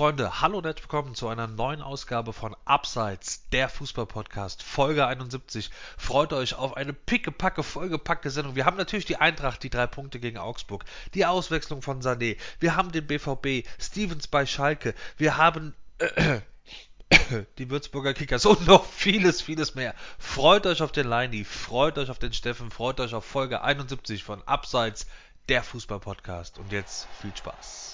[0.00, 5.68] Freunde, hallo und herzlich willkommen zu einer neuen Ausgabe von Abseits, der Fußball-Podcast, Folge 71.
[5.98, 8.56] Freut euch auf eine pickepacke, vollgepackte Sendung.
[8.56, 12.76] Wir haben natürlich die Eintracht, die drei Punkte gegen Augsburg, die Auswechslung von Sané, wir
[12.76, 16.40] haben den BVB, Stevens bei Schalke, wir haben äh,
[17.58, 19.94] die Würzburger Kickers und noch vieles, vieles mehr.
[20.18, 24.24] Freut euch auf den Leini, freut euch auf den Steffen, freut euch auf Folge 71
[24.24, 25.06] von Abseits,
[25.50, 26.58] der Fußball-Podcast.
[26.58, 27.89] Und jetzt viel Spaß.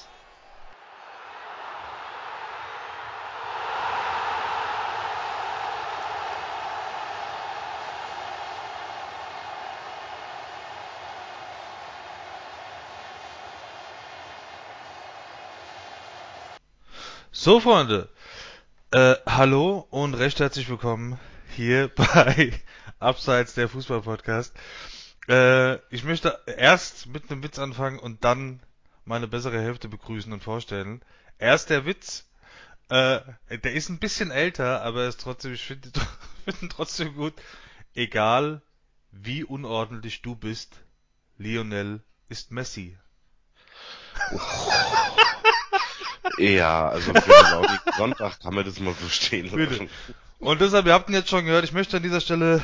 [17.46, 18.08] So, Freunde,
[18.90, 21.16] äh, hallo und recht herzlich willkommen
[21.54, 22.52] hier bei
[22.98, 24.52] Abseits der Fußball-Podcast.
[25.28, 28.58] Äh, ich möchte erst mit einem Witz anfangen und dann
[29.04, 31.02] meine bessere Hälfte begrüßen und vorstellen.
[31.38, 32.24] Erst der Witz,
[32.88, 35.92] äh, der ist ein bisschen älter, aber er ist trotzdem, ich finde
[36.44, 37.34] find ihn trotzdem gut.
[37.94, 38.60] Egal
[39.12, 40.80] wie unordentlich du bist,
[41.38, 42.98] Lionel ist Messi.
[46.38, 49.88] Ja, also für den Sonntag kann man das mal so stehen lassen.
[50.38, 52.62] Und deshalb, ihr habt ihn jetzt schon gehört, ich möchte an dieser Stelle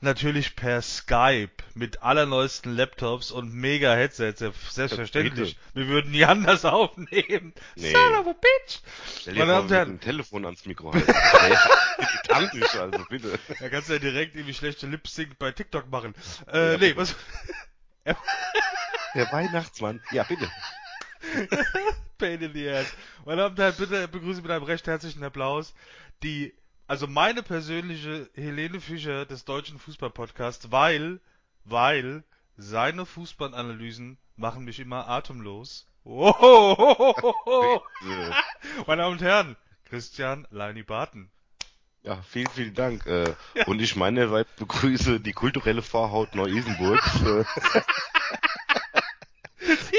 [0.00, 5.58] natürlich per Skype mit allerneuesten Laptops und mega Headsets, selbstverständlich.
[5.74, 7.52] Wir würden nie anders aufnehmen.
[7.76, 7.92] Nee.
[7.92, 8.80] Son of a bitch!
[9.20, 11.12] Stell dir vor, ein Telefon ans Mikro halten.
[12.30, 13.38] Also bitte.
[13.58, 16.14] Da kannst du ja direkt irgendwie schlechte Lip-Sync bei TikTok machen.
[16.50, 17.16] Äh, ja, nee, was...
[19.14, 20.00] Der Weihnachtsmann.
[20.12, 20.48] Ja, bitte.
[22.18, 22.92] Pain in the ass.
[23.24, 25.74] Meine Damen und Herren, bitte begrüße mit einem recht herzlichen Applaus
[26.22, 26.54] die,
[26.86, 31.20] also meine persönliche Helene Fischer des deutschen Fußballpodcasts, weil,
[31.64, 32.24] weil
[32.56, 35.86] seine Fußballanalysen machen mich immer atemlos.
[36.04, 36.22] Meine
[38.86, 41.30] Damen und Herren, Christian Leini Barton.
[42.02, 43.04] Ja, vielen, vielen Dank.
[43.06, 43.66] Äh, ja.
[43.66, 47.02] Und ich meine, begrüße die kulturelle Vorhaut Neu-Isenburg.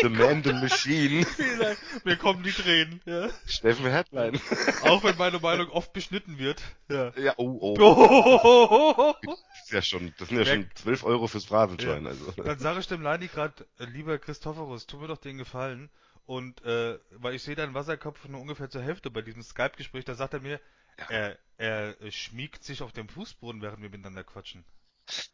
[0.01, 1.25] The Man, the Machine.
[2.03, 3.01] Mir kommen die Tränen.
[3.05, 3.29] Ja.
[3.45, 4.39] Steffen Headline.
[4.83, 6.61] Auch wenn meine Meinung oft beschnitten wird.
[6.89, 7.75] Ja, ja oh, oh.
[7.79, 9.15] oh.
[9.23, 12.03] Das ist ja schon, das sind ja schon 12 Euro fürs Phrasenschwein.
[12.03, 12.09] Ja.
[12.09, 12.31] Also.
[12.31, 15.89] Dann sage ich dem Leini gerade, äh, lieber Christophorus, tu mir doch den Gefallen.
[16.25, 20.13] Und äh, weil ich sehe deinen Wasserkopf nur ungefähr zur Hälfte bei diesem Skype-Gespräch, da
[20.15, 20.59] sagt er mir,
[20.97, 21.05] ja.
[21.09, 24.63] er, er schmiegt sich auf dem Fußboden, während wir miteinander quatschen.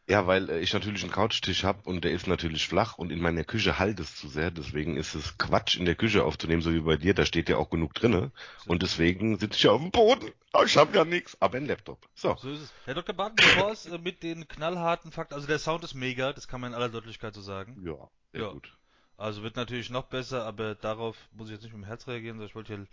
[0.08, 3.20] Ja, weil äh, ich natürlich einen Couchtisch habe und der ist natürlich flach und in
[3.20, 4.52] meiner Küche halt es zu sehr.
[4.52, 7.14] Deswegen ist es Quatsch, in der Küche aufzunehmen, so wie bei dir.
[7.14, 8.32] Da steht ja auch genug drinne.
[8.66, 10.32] Und deswegen sitze ich auf dem Boden.
[10.66, 12.08] Ich habe ja nichts, aber ein Laptop.
[12.16, 12.36] So.
[12.38, 12.74] So ist es.
[12.86, 13.16] Herr Dr.
[13.16, 16.62] Barton, bevor es äh, mit den knallharten Fakten, also der Sound ist mega, das kann
[16.62, 17.78] man in aller Deutlichkeit so sagen.
[17.86, 18.52] Ja, sehr ja.
[18.52, 18.77] gut.
[19.18, 22.38] Also wird natürlich noch besser, aber darauf muss ich jetzt nicht mit dem Herz reagieren,
[22.38, 22.86] sondern ich wollte hier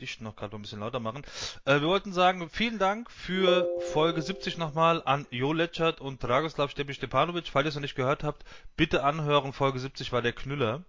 [0.00, 1.22] dich noch gerade ein bisschen lauter machen.
[1.64, 6.70] Äh, wir wollten sagen, vielen Dank für Folge 70 nochmal an Jo Letschert und Dragoslav
[6.70, 7.48] Stepi-Stepanovic.
[7.48, 8.44] Falls ihr es noch nicht gehört habt,
[8.76, 9.52] bitte anhören.
[9.52, 10.84] Folge 70 war der Knüller.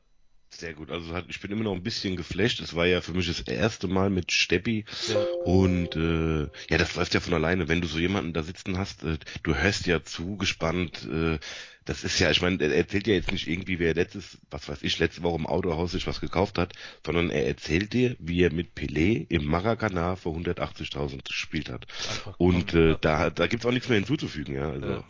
[0.58, 0.91] Sehr gut.
[0.91, 2.62] Also ich bin immer noch ein bisschen geflasht.
[2.62, 4.86] Es war ja für mich das erste Mal mit Steppi.
[5.09, 5.19] Ja.
[5.46, 7.68] Und äh, ja, das läuft ja von alleine.
[7.68, 11.08] Wenn du so jemanden da sitzen hast, äh, du hörst ja zugespannt.
[11.12, 11.40] Äh,
[11.86, 14.84] das ist ja, ich meine, er erzählt ja jetzt nicht irgendwie, wer letztes, was weiß
[14.84, 16.74] ich, letzte Woche im Autohaus sich was gekauft hat,
[17.06, 21.88] sondern er erzählt dir, wie er mit Pelé im Maracanã für 180.000 gespielt hat.
[22.09, 24.70] Einfach und äh, da, da gibt's auch nichts mehr hinzuzufügen, ja.
[24.70, 25.03] Also, ja.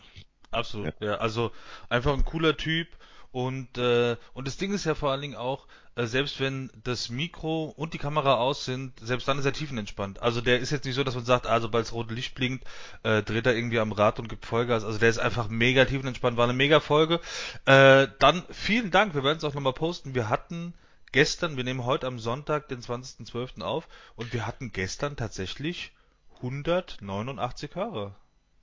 [0.50, 1.06] Absolut, ja.
[1.06, 1.14] ja.
[1.16, 1.52] Also
[1.88, 2.88] einfach ein cooler Typ
[3.34, 7.08] und, äh, und das Ding ist ja vor allen Dingen auch, äh, selbst wenn das
[7.08, 10.22] Mikro und die Kamera aus sind, selbst dann ist er tiefenentspannt.
[10.22, 12.64] Also der ist jetzt nicht so, dass man sagt, also sobald das rote Licht blinkt,
[13.02, 14.84] äh, dreht er irgendwie am Rad und gibt Vollgas.
[14.84, 17.18] Also der ist einfach mega tiefenentspannt, war eine mega Folge.
[17.64, 20.14] Äh, dann vielen Dank, wir werden es auch nochmal posten.
[20.14, 20.72] Wir hatten
[21.10, 23.62] gestern, wir nehmen heute am Sonntag, den 20.12.
[23.62, 25.90] auf, und wir hatten gestern tatsächlich
[26.36, 28.14] 189 Hörer.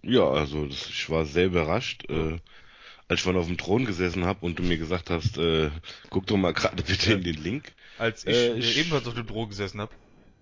[0.01, 2.09] Ja, also das, ich war sehr überrascht.
[2.09, 2.39] Äh,
[3.11, 5.69] als ich vorhin auf dem Thron gesessen habe und du mir gesagt hast, äh,
[6.09, 7.73] guck doch mal gerade bitte in den Link.
[7.97, 9.91] Als ich, äh, ich ebenfalls auf dem Thron gesessen habe.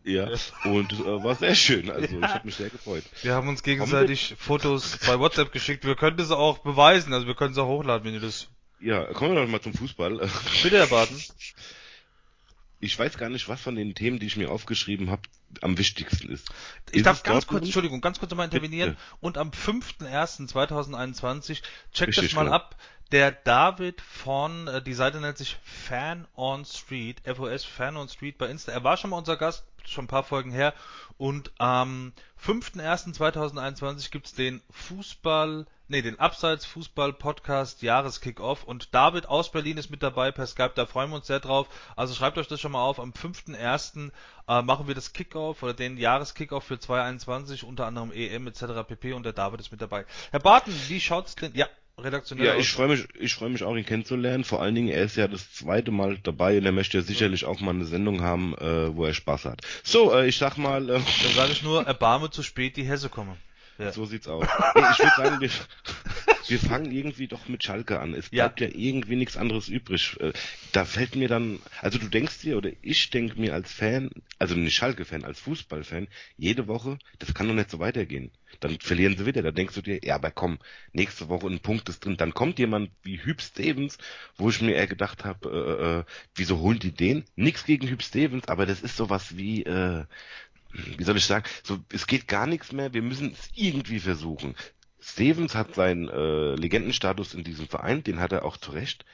[0.03, 0.30] Ja,
[0.66, 1.90] und äh, war sehr schön.
[1.90, 2.28] Also ja.
[2.28, 3.03] ich habe mich sehr gefreut.
[3.23, 5.84] Wir haben uns gegenseitig Fotos bei WhatsApp geschickt.
[5.84, 8.47] Wir können das auch beweisen, also wir können es auch hochladen, wenn ihr das.
[8.79, 10.29] Ja, kommen wir doch mal zum Fußball.
[10.64, 11.17] Bitte, Herr Baden
[12.79, 15.23] ich weiß gar nicht, was von den Themen, die ich mir aufgeschrieben habe,
[15.61, 16.49] am wichtigsten ist.
[16.91, 18.91] Ich ist darf ganz kurz, Entschuldigung, ganz kurz nochmal intervenieren.
[18.91, 19.01] Bitte.
[19.19, 21.61] Und am 5.1.2021,
[21.93, 22.75] checkt das mal ab,
[23.11, 28.37] der David von, äh, die Seite nennt sich Fan on Street, FOS Fan on Street
[28.37, 28.72] bei Insta.
[28.72, 30.73] Er war schon mal unser Gast, schon ein paar Folgen her.
[31.17, 32.13] Und am
[32.46, 40.32] 5.1.2021 gibt's den Fußball nee, den Abseits-Fußball-Podcast Jahreskickoff und David aus Berlin ist mit dabei
[40.32, 41.68] per Skype, da freuen wir uns sehr drauf.
[41.96, 44.12] Also schreibt euch das schon mal auf, am 5.1.
[44.47, 48.88] Äh, machen wir das Kickoff oder den Jahreskickoff für 2021, unter anderem EM etc.
[48.88, 49.14] pp.
[49.14, 50.06] und der David ist mit dabei.
[50.32, 51.52] Herr Barton, wie schaut's denn?
[51.56, 52.46] Ja, redaktionell.
[52.46, 54.44] Ja, ich freue mich, ich freue mich auch, ihn kennenzulernen.
[54.44, 57.46] Vor allen Dingen, er ist ja das zweite Mal dabei und er möchte ja sicherlich
[57.46, 59.62] auch mal eine Sendung haben, äh, wo er Spaß hat.
[59.84, 60.90] So, äh, ich sag mal.
[60.90, 63.38] Äh, Dann sage ich nur, erbarme zu spät die Hesse komme.
[63.79, 63.93] Ja.
[63.93, 64.46] So sieht's aus.
[64.76, 65.49] Nee, ich würde sagen, wir,
[66.49, 68.14] wir fangen irgendwie doch mit Schalke an.
[68.14, 70.17] Es bleibt ja, ja irgendwie nichts anderes übrig.
[70.20, 70.34] Äh,
[70.73, 74.55] da fällt mir dann, also du denkst dir, oder ich denke mir als Fan, also
[74.55, 78.31] nicht Schalke-Fan, als Fußballfan, jede Woche, das kann doch nicht so weitergehen.
[78.59, 79.43] Dann verlieren sie wieder.
[79.43, 80.59] Da denkst du dir, ja, aber komm,
[80.91, 82.17] nächste Woche ein Punkt ist drin.
[82.17, 83.97] Dann kommt jemand wie Hüb Stevens,
[84.35, 86.03] wo ich mir eher gedacht habe, äh, äh,
[86.35, 87.23] wieso holen die den?
[87.37, 90.03] Nix gegen Hüb Stevens, aber das ist sowas wie, äh,
[90.72, 94.56] wie soll ich sagen, so, es geht gar nichts mehr, wir müssen es irgendwie versuchen.
[95.00, 99.06] Stevens hat seinen äh, Legendenstatus in diesem Verein, den hat er auch zu Recht.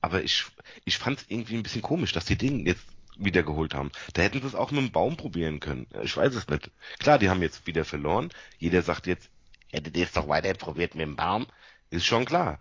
[0.00, 0.44] Aber ich,
[0.84, 2.84] ich fand es irgendwie ein bisschen komisch, dass die den jetzt
[3.16, 3.92] wiedergeholt haben.
[4.14, 5.86] Da hätten sie es auch mit dem Baum probieren können.
[6.02, 6.70] Ich weiß es nicht.
[6.98, 8.30] Klar, die haben jetzt wieder verloren.
[8.58, 9.30] Jeder sagt jetzt,
[9.70, 11.46] hättet ihr es doch weiter probiert mit dem Baum?
[11.90, 12.58] Ist schon klar.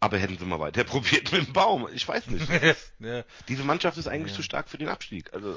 [0.00, 1.88] Aber hätten sie mal weiter probiert mit dem Baum?
[1.92, 2.48] Ich weiß nicht.
[3.00, 3.24] ja.
[3.48, 4.36] Diese Mannschaft ist eigentlich ja.
[4.36, 5.34] zu stark für den Abstieg.
[5.34, 5.56] Also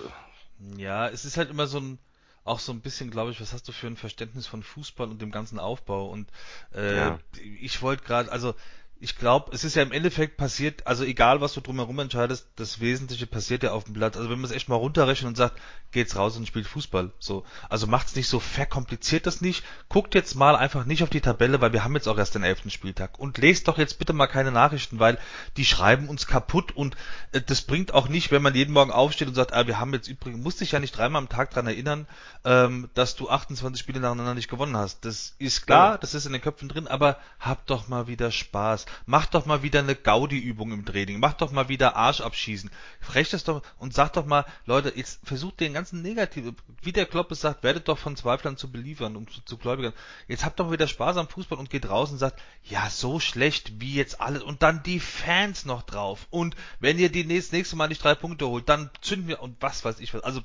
[0.77, 1.99] ja, es ist halt immer so ein,
[2.43, 5.21] auch so ein bisschen, glaube ich, was hast du für ein Verständnis von Fußball und
[5.21, 6.09] dem ganzen Aufbau?
[6.09, 6.29] Und
[6.73, 7.19] äh, ja.
[7.59, 8.55] ich wollte gerade, also
[9.01, 12.79] ich glaube, es ist ja im Endeffekt passiert, also egal was du drumherum entscheidest, das
[12.79, 14.15] Wesentliche passiert ja auf dem Blatt.
[14.15, 15.59] Also wenn man es echt mal runterrechnet und sagt,
[15.91, 17.11] geht's raus und spielt Fußball.
[17.17, 17.43] So.
[17.67, 19.63] Also macht's nicht so verkompliziert das nicht.
[19.89, 22.43] Guckt jetzt mal einfach nicht auf die Tabelle, weil wir haben jetzt auch erst den
[22.43, 23.17] elften Spieltag.
[23.17, 25.17] Und lest doch jetzt bitte mal keine Nachrichten, weil
[25.57, 26.95] die schreiben uns kaputt und
[27.31, 29.93] äh, das bringt auch nicht, wenn man jeden Morgen aufsteht und sagt, ah, wir haben
[29.93, 32.07] jetzt übrigens, musst dich ja nicht dreimal am Tag dran erinnern,
[32.45, 35.05] ähm, dass du 28 Spiele nacheinander nicht gewonnen hast.
[35.05, 38.85] Das ist klar, das ist in den Köpfen drin, aber hab doch mal wieder Spaß
[39.05, 41.19] Mach doch mal wieder eine Gaudi-Übung im Training.
[41.19, 42.69] Mach doch mal wieder Arsch abschießen.
[43.13, 47.05] Recht es doch und sag doch mal, Leute, jetzt versucht den ganzen negativen, wie der
[47.05, 49.93] Klopp es sagt, werdet doch von Zweiflern zu beliefern und zu, zu Gläubigern.
[50.27, 53.79] Jetzt habt doch wieder Spaß am Fußball und geht raus und sagt, ja, so schlecht
[53.81, 56.27] wie jetzt alles und dann die Fans noch drauf.
[56.29, 59.57] Und wenn ihr die nächste, nächste Mal nicht drei Punkte holt, dann zünden wir und
[59.61, 60.23] was weiß ich was.
[60.23, 60.41] Also,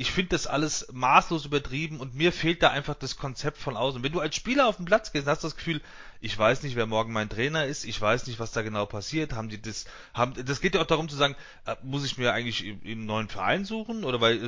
[0.00, 4.02] ich finde das alles maßlos übertrieben und mir fehlt da einfach das Konzept von außen.
[4.02, 5.82] Wenn du als Spieler auf den Platz gehst, hast du das Gefühl,
[6.22, 9.34] ich weiß nicht, wer morgen mein Trainer ist, ich weiß nicht, was da genau passiert,
[9.34, 11.36] haben die das, haben, das geht ja auch darum zu sagen,
[11.66, 14.40] äh, muss ich mir eigentlich einen neuen Verein suchen oder weil,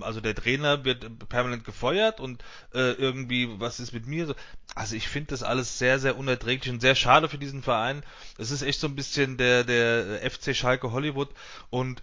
[0.00, 4.36] also der Trainer wird permanent gefeuert und äh, irgendwie, was ist mit mir?
[4.76, 8.04] Also ich finde das alles sehr, sehr unerträglich und sehr schade für diesen Verein.
[8.38, 11.30] Es ist echt so ein bisschen der, der FC Schalke Hollywood
[11.70, 12.00] und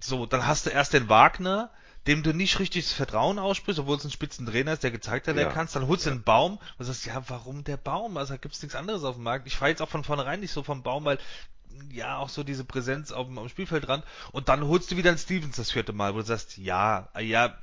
[0.00, 1.70] so, dann hast du erst den Wagner,
[2.06, 5.36] dem du nicht richtig das Vertrauen aussprichst, obwohl es ein Spitzentrainer ist, der gezeigt hat,
[5.36, 5.42] ja.
[5.42, 6.14] er kannst, dann holst du ja.
[6.14, 8.16] einen Baum und sagst, ja, warum der Baum?
[8.16, 9.46] Also da gibt's nichts anderes auf dem Markt.
[9.46, 11.18] Ich fahre jetzt auch von vornherein nicht so vom Baum, weil
[11.92, 14.02] ja, auch so diese Präsenz auf dem, auf dem Spielfeld dran.
[14.32, 17.56] Und dann holst du wieder einen Stevens das vierte Mal, wo du sagst, ja, ja,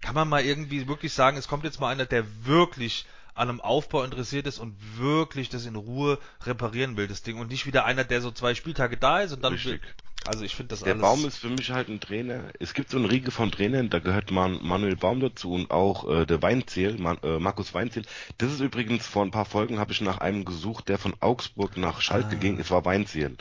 [0.00, 3.60] kann man mal irgendwie wirklich sagen, es kommt jetzt mal einer, der wirklich an einem
[3.60, 7.38] Aufbau interessiert ist und wirklich das in Ruhe reparieren will, das Ding.
[7.38, 9.82] Und nicht wieder einer, der so zwei Spieltage da ist und dann Richtig.
[10.26, 11.02] Also ich finde das Der alles.
[11.02, 12.44] Baum ist für mich halt ein Trainer.
[12.58, 16.08] Es gibt so eine Riege von Trainern, da gehört Man Manuel Baum dazu und auch
[16.08, 18.04] äh, der Weinzierl, Man äh, Markus Weinzierl.
[18.38, 21.76] Das ist übrigens vor ein paar Folgen habe ich nach einem gesucht, der von Augsburg
[21.76, 22.38] nach Schalke ah.
[22.38, 22.58] ging.
[22.60, 23.30] Es war Weinzierl.
[23.30, 23.36] Ja.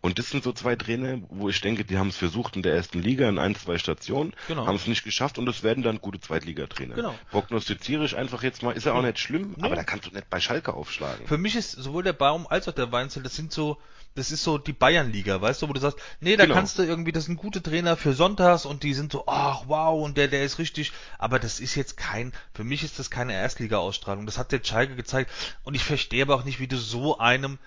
[0.00, 2.74] Und das sind so zwei Trainer, wo ich denke, die haben es versucht in der
[2.74, 4.66] ersten Liga in ein, zwei Stationen, genau.
[4.66, 6.94] haben es nicht geschafft und es werden dann gute Zweitligatrainer.
[6.94, 7.14] Genau.
[7.30, 9.64] Prognostiziere ich einfach jetzt mal, ist ja auch nicht schlimm, nee.
[9.64, 11.26] aber da kannst du nicht bei Schalke aufschlagen.
[11.26, 13.78] Für mich ist sowohl der Baum als auch der Weinzierl, das sind so
[14.14, 16.54] das ist so die Bayernliga, weißt du, wo du sagst, nee, da genau.
[16.54, 20.04] kannst du irgendwie, das sind gute Trainer für Sonntags und die sind so, ach wow,
[20.04, 23.32] und der, der ist richtig, aber das ist jetzt kein, für mich ist das keine
[23.32, 24.26] Erstliga-Ausstrahlung.
[24.26, 25.30] Das hat der Schalke gezeigt
[25.64, 27.58] und ich verstehe aber auch nicht, wie du so einem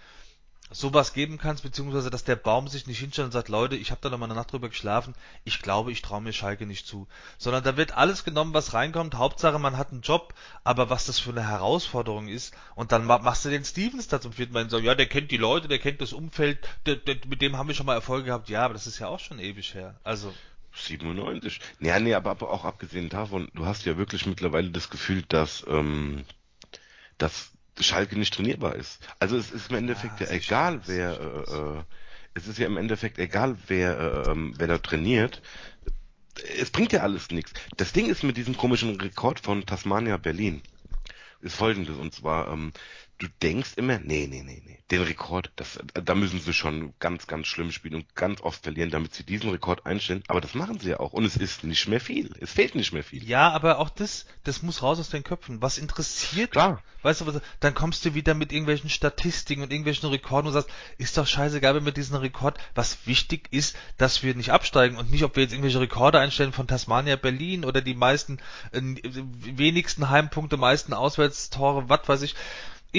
[0.69, 4.01] sowas geben kannst, beziehungsweise dass der Baum sich nicht hinstellt und sagt, Leute, ich habe
[4.01, 7.07] da noch mal eine Nacht drüber geschlafen, ich glaube, ich traue mir Schalke nicht zu.
[7.37, 10.33] Sondern da wird alles genommen, was reinkommt, Hauptsache man hat einen Job,
[10.63, 14.33] aber was das für eine Herausforderung ist, und dann machst du den Stevens da zum
[14.33, 17.17] vierten Mal und sagst, ja, der kennt die Leute, der kennt das Umfeld, der, der,
[17.27, 19.39] mit dem haben wir schon mal Erfolge gehabt, ja, aber das ist ja auch schon
[19.39, 19.95] ewig her.
[20.03, 20.33] Also.
[20.73, 21.59] 97.
[21.79, 25.65] Ja, nee, aber, aber auch abgesehen davon, du hast ja wirklich mittlerweile das Gefühl, dass,
[25.67, 26.23] ähm,
[27.17, 28.99] dass Schalke nicht trainierbar ist.
[29.19, 31.83] Also es ist im Endeffekt ja, ja egal, wer äh, äh,
[32.33, 35.41] es ist ja im Endeffekt egal, wer äh, ähm, wer da trainiert.
[36.59, 37.53] Es bringt ja alles nichts.
[37.77, 40.61] Das Ding ist mit diesem komischen Rekord von Tasmania Berlin
[41.41, 42.71] ist folgendes und zwar ähm,
[43.19, 47.27] du denkst immer, nee, nee, nee, nee, den Rekord, das, da müssen sie schon ganz,
[47.27, 50.23] ganz schlimm spielen und ganz oft verlieren, damit sie diesen Rekord einstellen.
[50.27, 51.13] Aber das machen sie ja auch.
[51.13, 52.33] Und es ist nicht mehr viel.
[52.39, 53.23] Es fehlt nicht mehr viel.
[53.23, 55.61] Ja, aber auch das, das muss raus aus den Köpfen.
[55.61, 56.51] Was interessiert?
[56.51, 56.81] Klar.
[57.01, 60.69] Weißt du, was, dann kommst du wieder mit irgendwelchen Statistiken und irgendwelchen Rekorden und sagst,
[60.97, 65.11] ist doch scheißegal, wenn wir diesen Rekord, was wichtig ist, dass wir nicht absteigen und
[65.11, 68.39] nicht, ob wir jetzt irgendwelche Rekorde einstellen von Tasmania Berlin oder die meisten,
[68.71, 72.35] äh, wenigsten Heimpunkte, meisten Auswärtstore, was weiß ich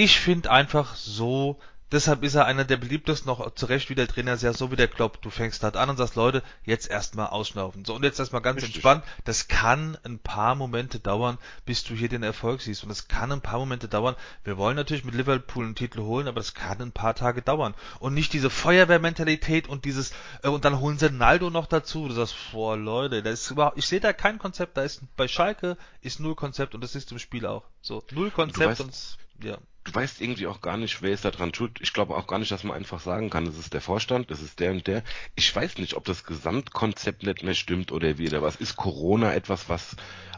[0.01, 1.59] ich finde einfach so,
[1.91, 4.77] deshalb ist er einer der beliebtesten, noch zurecht wie der Trainer ist ja so wie
[4.77, 5.21] der Klopp.
[5.21, 7.83] Du fängst halt an und sagst, Leute, jetzt erstmal ausschnaufen.
[7.83, 8.75] So, und jetzt erstmal ganz Richtig.
[8.75, 9.03] entspannt.
[9.25, 12.85] Das kann ein paar Momente dauern, bis du hier den Erfolg siehst.
[12.85, 14.15] Und es kann ein paar Momente dauern.
[14.45, 17.75] Wir wollen natürlich mit Liverpool einen Titel holen, aber das kann ein paar Tage dauern.
[17.99, 20.13] Und nicht diese Feuerwehrmentalität und dieses,
[20.43, 22.07] äh, und dann holen sie Naldo noch dazu.
[22.07, 24.77] Du sagst, boah, Leute, da ist überhaupt, ich sehe da kein Konzept.
[24.77, 27.65] Da ist, bei Schalke ist null Konzept und das ist im Spiel auch.
[27.81, 29.57] So, null Konzept und, ja
[29.89, 31.79] du weißt irgendwie auch gar nicht, wer ist da dran schuld.
[31.81, 34.41] Ich glaube auch gar nicht, dass man einfach sagen kann, es ist der Vorstand, es
[34.41, 35.03] ist der und der.
[35.35, 38.55] Ich weiß nicht, ob das Gesamtkonzept nicht mehr stimmt oder wie oder was.
[38.55, 39.95] Ist Corona etwas, was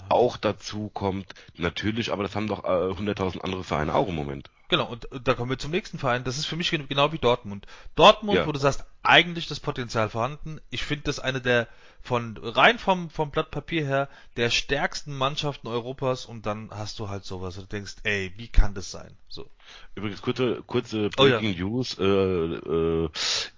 [0.10, 1.34] auch dazu kommt?
[1.58, 4.50] Natürlich, aber das haben doch äh, hunderttausend äh, andere Vereine auch im Moment.
[4.70, 6.24] Genau, und da kommen wir zum nächsten Verein.
[6.24, 7.66] Das ist für mich genau wie Dortmund.
[7.96, 8.48] Dortmund, ja.
[8.48, 10.62] wo du sagst, eigentlich das Potenzial vorhanden.
[10.70, 11.68] Ich finde das eine der
[12.04, 17.10] von rein vom vom Blatt Papier her der stärksten Mannschaften Europas und dann hast du
[17.10, 19.16] halt sowas und du denkst, ey, wie kann das sein?
[19.28, 19.50] So.
[19.96, 21.60] Übrigens kurze kurze Breaking oh, ja.
[21.60, 21.98] News.
[22.00, 23.10] Äh, äh,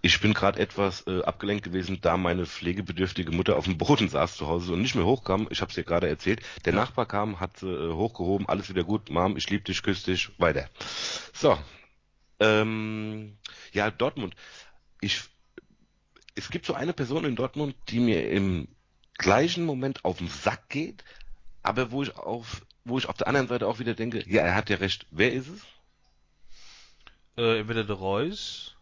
[0.02, 4.36] ich bin gerade etwas äh, abgelenkt gewesen, da meine pflegebedürftige Mutter auf dem Boden saß
[4.38, 5.48] zu Hause und nicht mehr hochkam.
[5.50, 6.42] Ich habe es dir gerade erzählt.
[6.66, 6.80] Der ja.
[6.80, 9.10] Nachbar kam, hat äh, hochgehoben, alles wieder gut.
[9.10, 10.70] Mom, ich liebe dich, küsse dich, weiter.
[11.34, 11.58] So.
[12.40, 13.38] Ähm,
[13.72, 14.36] ja, Dortmund.
[15.00, 15.33] Ich
[16.36, 18.68] es gibt so eine Person in Dortmund, die mir im
[19.18, 21.04] gleichen Moment auf den Sack geht,
[21.62, 24.56] aber wo ich auf, wo ich auf der anderen Seite auch wieder denke, ja, er
[24.56, 25.06] hat ja recht.
[25.12, 25.62] Wer ist es?
[27.38, 28.76] Äh, entweder der Reus.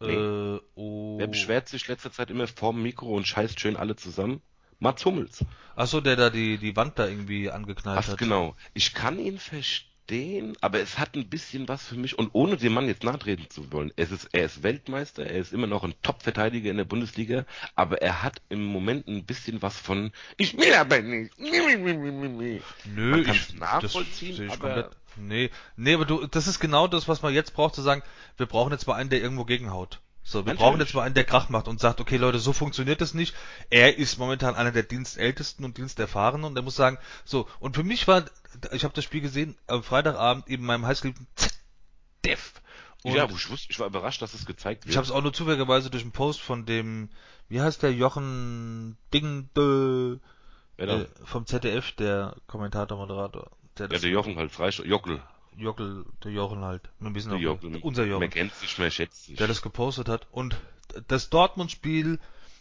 [0.00, 0.14] Nee.
[0.14, 1.18] Äh, oh.
[1.18, 4.42] Wer beschwert sich letzter Zeit immer vorm Mikro und scheißt schön alle zusammen?
[4.78, 5.44] Mats Hummels.
[5.74, 8.18] Achso, der da die, die Wand da irgendwie angeknallt Ach, hat.
[8.18, 8.54] genau.
[8.74, 12.56] Ich kann ihn verstehen verstehen, aber es hat ein bisschen was für mich und ohne
[12.56, 13.92] dem Mann jetzt nachtreten zu wollen.
[13.96, 18.00] Es ist, er ist Weltmeister, er ist immer noch ein Top-Verteidiger in der Bundesliga, aber
[18.00, 21.38] er hat im Moment ein bisschen was von Ich will aber nicht.
[22.86, 24.96] Nö, man ich nachvollziehen, das, aber komplett.
[25.16, 28.02] Nee, nee, aber du, das ist genau das, was man jetzt braucht, zu sagen,
[28.36, 30.00] wir brauchen jetzt mal einen, der irgendwo gegenhaut.
[30.28, 30.60] So, wir Natürlich.
[30.60, 33.34] brauchen jetzt mal einen, der Krach macht und sagt, okay Leute, so funktioniert das nicht.
[33.70, 37.82] Er ist momentan einer der Dienstältesten und Diensterfahrenen und er muss sagen, so, und für
[37.82, 38.24] mich war,
[38.72, 41.26] ich habe das Spiel gesehen, am Freitagabend eben meinem heißgeliebten
[42.26, 42.60] Def.
[43.04, 44.90] Und ja, ich, wusste, ich war überrascht, dass es gezeigt wird.
[44.90, 47.08] Ich habe es auch nur zufälligerweise durch einen Post von dem,
[47.48, 53.50] wie heißt der, Jochen Ding, äh, vom ZDF, der Kommentator, Moderator.
[53.78, 55.22] Der ja, der Jochen halt, Freistaat, Jockel.
[55.58, 56.88] Jockel, der Jochen halt.
[57.00, 58.20] Ein bisschen der Jockel, unser Jochen.
[58.20, 59.36] Man kennt sich, man schätzt sich.
[59.36, 60.26] Der das gepostet hat.
[60.30, 60.56] Und
[61.08, 62.18] das Dortmund-Spiel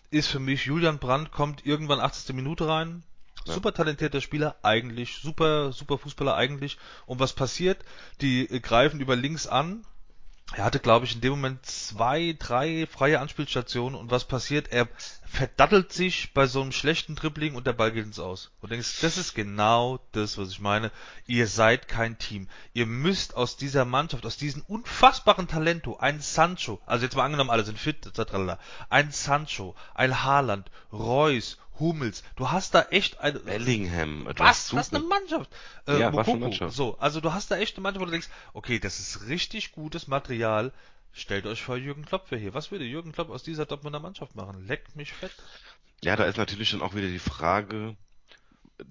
[0.10, 2.36] ist für mich, Julian Brandt kommt irgendwann 80.
[2.36, 3.04] Minute rein.
[3.46, 3.54] Ja.
[3.54, 6.78] Super talentierter Spieler eigentlich, super, super Fußballer eigentlich.
[7.06, 7.84] Und was passiert?
[8.22, 9.86] Die greifen über links an,
[10.54, 14.70] er hatte, glaube ich, in dem Moment zwei, drei freie Anspielstationen und was passiert?
[14.70, 14.88] Er
[15.28, 18.52] verdattelt sich bei so einem schlechten Dribbling und der Ball geht ins Aus.
[18.62, 20.92] Und denkst, das ist genau das, was ich meine.
[21.26, 22.48] Ihr seid kein Team.
[22.74, 27.50] Ihr müsst aus dieser Mannschaft, aus diesem unfassbaren Talento, ein Sancho, also jetzt mal angenommen,
[27.50, 28.58] alle sind fit, etc.,
[28.90, 32.24] ein Sancho, ein Haaland, Reus, Hummels.
[32.36, 33.40] Du hast da echt eine.
[33.40, 34.28] Bellingham.
[34.38, 34.70] Was?
[34.70, 35.50] Das ist eine Mannschaft.
[35.88, 36.76] Äh, ja, was eine Mannschaft.
[36.76, 39.72] So, also du hast da echt eine Mannschaft, wo du denkst, okay, das ist richtig
[39.72, 40.72] gutes Material.
[41.18, 42.54] Stellt euch vor Jürgen Klopp für hier.
[42.54, 44.68] Was würde Jürgen Klopp aus dieser Dortmunder Mannschaft machen?
[44.68, 45.34] Leckt mich fett.
[46.04, 47.98] Ja, da ist natürlich dann auch wieder die Frage,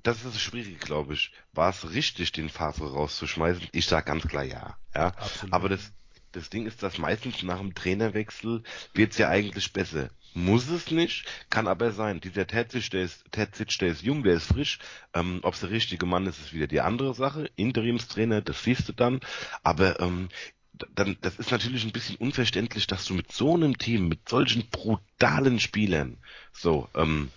[0.03, 1.31] das ist das Schwierige, glaube ich.
[1.53, 3.69] War es richtig, den Favre rauszuschmeißen?
[3.71, 4.77] Ich sage ganz klar ja.
[4.93, 5.07] ja.
[5.07, 5.53] Absolut.
[5.53, 5.93] Aber das,
[6.33, 10.11] das Ding ist, dass meistens nach dem Trainerwechsel wird's ja eigentlich besser.
[10.35, 12.21] Muss es nicht, kann aber sein.
[12.21, 14.81] Dieser Terzic, der ist, Terzic, der ist jung, der ist frisch.
[15.15, 17.49] Ähm, Ob es der richtige Mann ist, ist wieder die andere Sache.
[17.57, 19.21] Interimstrainer, das siehst du dann.
[19.63, 20.29] Aber ähm,
[20.95, 24.69] dann, das ist natürlich ein bisschen unverständlich, dass du mit so einem Team, mit solchen
[24.69, 26.19] brutalen Spielern,
[26.53, 27.31] so, ähm,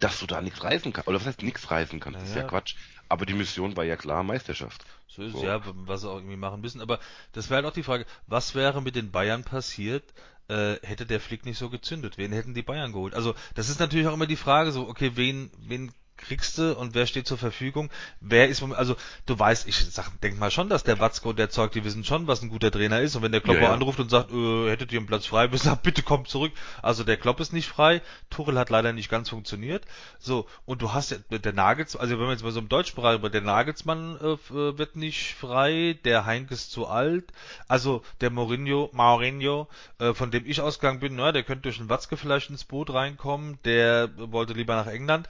[0.00, 1.08] dass du da nichts reißen kannst.
[1.08, 2.20] Oder was heißt nichts reißen kannst?
[2.20, 2.74] Das ist ja Quatsch.
[3.08, 4.84] Aber die Mission war ja klar Meisterschaft.
[5.08, 5.44] So ist so.
[5.44, 6.80] ja, was sie auch irgendwie machen müssen.
[6.80, 7.00] Aber
[7.32, 10.04] das wäre halt auch die Frage, was wäre mit den Bayern passiert,
[10.48, 12.18] äh, hätte der Flick nicht so gezündet?
[12.18, 13.14] Wen hätten die Bayern geholt?
[13.14, 16.94] Also, das ist natürlich auch immer die Frage so, okay, wen, wen kriegst du und
[16.94, 17.90] wer steht zur Verfügung?
[18.20, 18.96] Wer ist, also
[19.26, 22.26] du weißt, ich sag, denk mal schon, dass der Watzko der Zeug, die wissen schon,
[22.26, 23.74] was ein guter Trainer ist und wenn der Klopper ja, ja.
[23.74, 26.52] anruft und sagt, äh, hättet ihr einen Platz frei, sagt, bitte kommt zurück.
[26.82, 29.84] Also der Klopp ist nicht frei, Tuchel hat leider nicht ganz funktioniert.
[30.18, 33.18] So, und du hast ja, der Nagels, also wenn wir jetzt mal so im Deutschsprach
[33.18, 37.32] der Nagelsmann äh, wird nicht frei, der Heinke ist zu alt,
[37.68, 41.88] also der Mourinho, Mourinho, äh, von dem ich ausgegangen bin, na, der könnte durch den
[41.88, 45.28] Watzke vielleicht ins Boot reinkommen, der wollte lieber nach England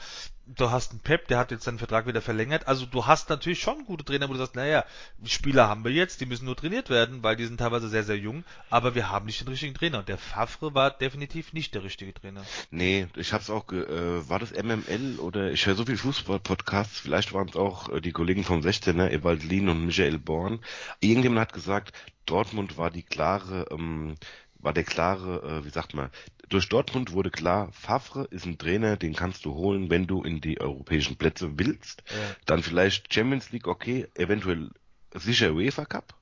[0.57, 2.67] du hast einen Pep, der hat jetzt seinen Vertrag wieder verlängert.
[2.67, 4.85] Also du hast natürlich schon gute Trainer, wo du sagst, naja,
[5.25, 8.19] Spieler haben wir jetzt, die müssen nur trainiert werden, weil die sind teilweise sehr, sehr
[8.19, 9.99] jung, aber wir haben nicht den richtigen Trainer.
[10.01, 12.45] Und der Favre war definitiv nicht der richtige Trainer.
[12.71, 17.33] Nee, ich hab's auch, äh, war das MML oder ich höre so viel Fußball-Podcasts, vielleicht
[17.33, 20.61] waren es auch äh, die Kollegen vom 16er, Ewald Lien und Michael Born.
[21.01, 21.93] Irgendjemand hat gesagt,
[22.29, 24.17] Dortmund war die klare ähm,
[24.59, 26.11] war der klare, äh, wie sagt man,
[26.49, 30.41] durch Dortmund wurde klar, Favre ist ein Trainer, den kannst du holen, wenn du in
[30.41, 32.03] die europäischen Plätze willst.
[32.09, 32.17] Ja.
[32.47, 34.71] Dann vielleicht Champions League, okay, eventuell
[35.15, 36.15] sicher UEFA Cup,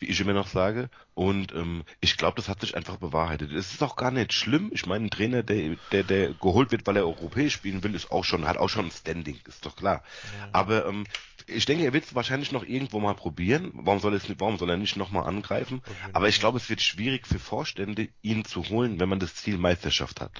[0.00, 0.90] wie ich immer noch sage.
[1.14, 3.52] Und ähm, ich glaube, das hat sich einfach bewahrheitet.
[3.52, 4.70] Es ist auch gar nicht schlimm.
[4.72, 8.10] Ich meine, ein Trainer, der, der, der geholt wird, weil er europäisch spielen will, ist
[8.10, 10.02] auch schon, hat auch schon ein Standing, ist doch klar.
[10.38, 10.48] Ja.
[10.52, 11.04] Aber ähm,
[11.48, 13.70] ich denke, er wird es wahrscheinlich noch irgendwo mal probieren.
[13.74, 15.82] Warum soll, es, warum soll er nicht nochmal angreifen?
[16.12, 19.58] Aber ich glaube, es wird schwierig für Vorstände, ihn zu holen, wenn man das Ziel
[19.58, 20.32] Meisterschaft hat.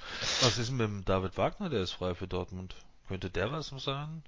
[0.43, 2.75] Was ist denn mit dem David Wagner, der ist frei für Dortmund?
[3.09, 4.23] Könnte der was sagen?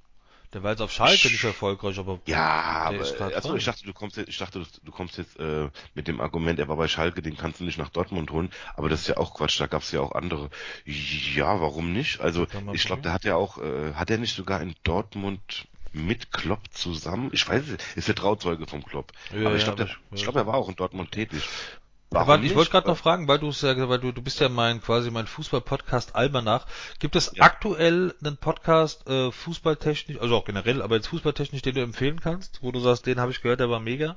[0.53, 2.43] Der war jetzt auf Schalke nicht erfolgreich, aber ja,
[2.87, 3.05] aber
[3.37, 6.59] also ich dachte, du kommst jetzt, ich dachte, du kommst jetzt äh, mit dem Argument,
[6.59, 9.17] er war bei Schalke, den kannst du nicht nach Dortmund holen, aber das ist ja
[9.17, 10.51] auch Quatsch, da gab es ja auch andere.
[10.85, 12.21] Ja, warum nicht?
[12.21, 16.33] Also ich glaube, der hat ja auch, äh, hat er nicht sogar in Dortmund mit
[16.33, 17.31] Klopp zusammen.
[17.33, 19.13] Ich weiß es, ist der Trauzeuge vom Klopp.
[19.33, 21.43] Ja, aber ich glaube, ja, ich glaube, er war auch in Dortmund tätig.
[22.13, 24.83] Warum ich wollte gerade noch fragen, weil du ja, weil du, du bist ja mein
[24.83, 26.67] quasi mein Fußball-Podcast Almanach.
[26.99, 27.45] Gibt es ja.
[27.45, 32.59] aktuell einen Podcast äh, fußballtechnisch, also auch generell, aber jetzt fußballtechnisch, den du empfehlen kannst,
[32.63, 34.17] wo du sagst, den habe ich gehört, der war mega?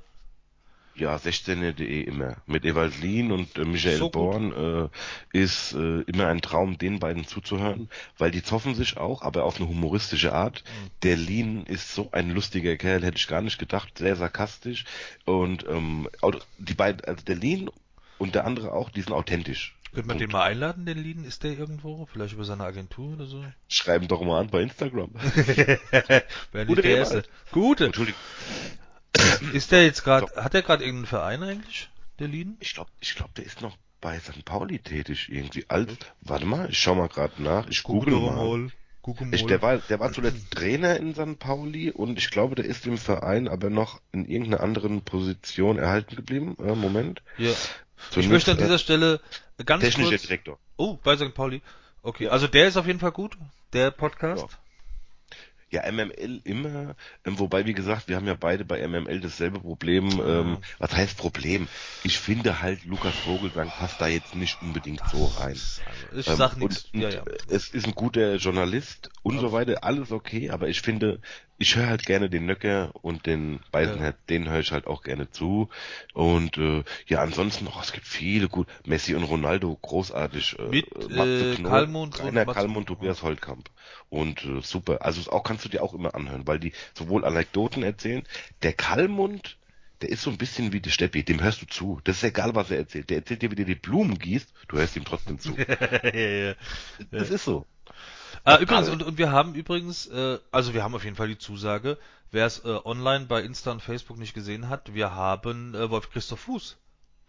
[0.96, 2.38] Ja, 16.de immer.
[2.46, 4.54] Mit Ewald Lien und äh, Michael so Born
[5.34, 9.46] äh, ist äh, immer ein Traum, den beiden zuzuhören, weil die zoffen sich auch, aber
[9.46, 10.64] auf eine humoristische Art.
[10.64, 10.90] Mhm.
[11.04, 14.86] Der Lien ist so ein lustiger Kerl, hätte ich gar nicht gedacht, sehr sarkastisch.
[15.26, 16.08] Und ähm,
[16.58, 17.70] die beiden, also der Lien
[18.18, 19.76] und der andere auch, die sind authentisch.
[19.94, 20.22] Könnte man Punkt.
[20.22, 21.24] den mal einladen, den Lien?
[21.24, 22.08] Ist der irgendwo?
[22.12, 23.44] Vielleicht über seine Agentur oder so?
[23.68, 25.12] Schreiben doch mal an bei Instagram.
[25.14, 27.24] Wäre nicht der Erste.
[27.52, 27.86] Gute.
[27.86, 28.20] Entschuldigung.
[29.53, 31.89] Ist der jetzt gerade, hat der gerade irgendeinen Verein eigentlich,
[32.20, 32.58] der Lien?
[32.60, 34.43] Ich glaube, ich glaube, der ist noch bei St.
[34.43, 35.65] Pauli tätig irgendwie.
[35.70, 37.67] Alt, warte mal, ich schau mal gerade nach.
[37.67, 38.70] Ich google mal.
[39.32, 41.38] Ich, der war, der war zuletzt Trainer in St.
[41.38, 46.15] Pauli und ich glaube, der ist im Verein aber noch in irgendeiner anderen Position erhalten
[46.15, 46.56] geblieben.
[46.60, 47.21] Äh, Moment.
[47.38, 47.52] Ja.
[48.12, 49.19] Zunächst, ich möchte an dieser Stelle
[49.65, 50.21] ganz Technischer kurz...
[50.21, 50.60] Direktor.
[50.78, 51.34] Oh, bei St.
[51.34, 51.62] Pauli.
[52.02, 53.38] Okay, also der ist auf jeden Fall gut,
[53.73, 54.43] der Podcast.
[54.43, 54.58] Ja.
[55.74, 60.22] Ja, MML immer, ähm, wobei, wie gesagt, wir haben ja beide bei MML dasselbe Problem.
[60.24, 61.68] Ähm, was heißt Problem?
[62.04, 65.60] Ich finde halt, Lukas Vogelsang passt da jetzt nicht unbedingt so rein.
[65.86, 66.90] Also, ich ähm, sag nichts.
[66.94, 67.24] Ja, ja.
[67.50, 69.42] Es ist ein guter Journalist und ja.
[69.42, 71.20] so weiter, alles okay, aber ich finde,
[71.58, 74.24] ich höre halt gerne den Nöcker und den Beisenherz, ja.
[74.30, 75.70] den höre ich halt auch gerne zu.
[76.13, 78.68] Und äh, ja, ansonsten, oh, es gibt viele gut.
[78.86, 80.58] Messi und Ronaldo, großartig.
[80.60, 83.70] Äh, Mit äh, Knoll, Kalmund Rainer Kalmund, Tobias Holtkamp.
[84.10, 85.04] Und äh, super.
[85.04, 88.24] Also auch kannst du dir auch immer anhören, weil die sowohl Anekdoten erzählen.
[88.63, 89.58] Der Kalmund,
[90.02, 92.02] der ist so ein bisschen wie der Steppi, dem hörst du zu.
[92.04, 93.10] Das ist egal, was er erzählt.
[93.10, 95.56] Der erzählt dir, wie der die Blumen gießt, du hörst ihm trotzdem zu.
[95.58, 96.56] ja, ja,
[97.12, 97.66] das ist so.
[98.43, 101.38] Ah, übrigens, und, und wir haben übrigens, äh, also wir haben auf jeden Fall die
[101.38, 101.98] Zusage,
[102.32, 106.10] wer es äh, online bei Insta und Facebook nicht gesehen hat, wir haben äh, Wolf
[106.10, 106.78] Christoph Fuß.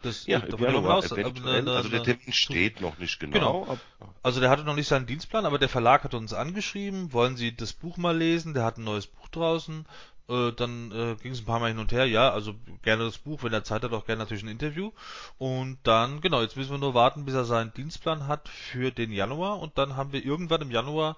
[0.02, 3.62] Das ja, im Januar Haus, eine, eine, also der Termin steht noch nicht genau.
[3.62, 3.78] genau.
[4.22, 7.56] Also der hatte noch nicht seinen Dienstplan, aber der Verlag hat uns angeschrieben, wollen Sie
[7.56, 8.52] das Buch mal lesen?
[8.52, 9.86] Der hat ein neues Buch draußen
[10.28, 13.18] äh, dann äh, ging es ein paar Mal hin und her, ja, also gerne das
[13.18, 14.90] Buch, wenn er Zeit hat, auch gerne natürlich ein Interview.
[15.38, 19.12] Und dann, genau, jetzt müssen wir nur warten, bis er seinen Dienstplan hat für den
[19.12, 19.60] Januar.
[19.60, 21.16] Und dann haben wir irgendwann im Januar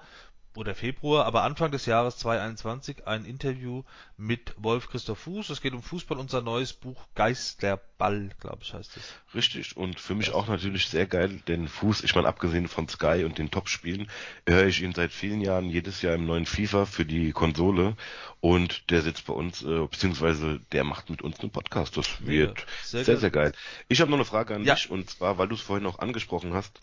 [0.56, 3.82] oder Februar, aber Anfang des Jahres 2021 ein Interview
[4.16, 5.50] mit Wolf Christoph Fuß.
[5.50, 9.14] Es geht um Fußball, unser neues Buch Geisterball, glaube ich, heißt es.
[9.34, 13.24] Richtig und für mich auch natürlich sehr geil, denn Fuß, ich meine, abgesehen von Sky
[13.24, 14.10] und den Top-Spielen,
[14.46, 17.96] höre ich ihn seit vielen Jahren jedes Jahr im neuen FIFA für die Konsole
[18.40, 21.96] und der sitzt bei uns, äh, beziehungsweise der macht mit uns einen Podcast.
[21.96, 23.52] Das wird ja, sehr, sehr, sehr, geil.
[23.88, 24.74] Ich habe noch eine Frage an ja.
[24.74, 26.80] dich und zwar, weil du es vorhin noch angesprochen hast.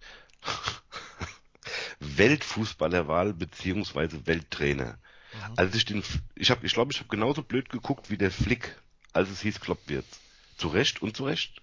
[2.17, 4.97] Weltfußballerwahl beziehungsweise Welttrainer.
[5.33, 5.53] Mhm.
[5.55, 6.03] Als ich den,
[6.35, 8.77] ich habe, ich glaube, ich habe genauso blöd geguckt wie der Flick,
[9.13, 10.05] als es hieß Klopp wird.
[10.57, 11.61] Zu Recht und zu Recht.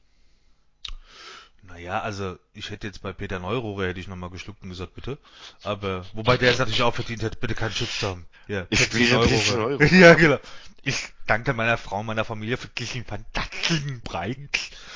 [1.63, 5.19] Naja, also ich hätte jetzt bei Peter Neurohrer hätte ich nochmal geschluckt und gesagt, bitte.
[5.63, 8.27] Aber wobei der es natürlich auch verdient hätte, bitte keinen Shitstorm.
[8.49, 9.85] Ja, ich will Euro.
[9.95, 10.39] Ja, genau.
[10.83, 14.37] Ich danke meiner Frau, meiner Familie für diesen fantastischen Preis.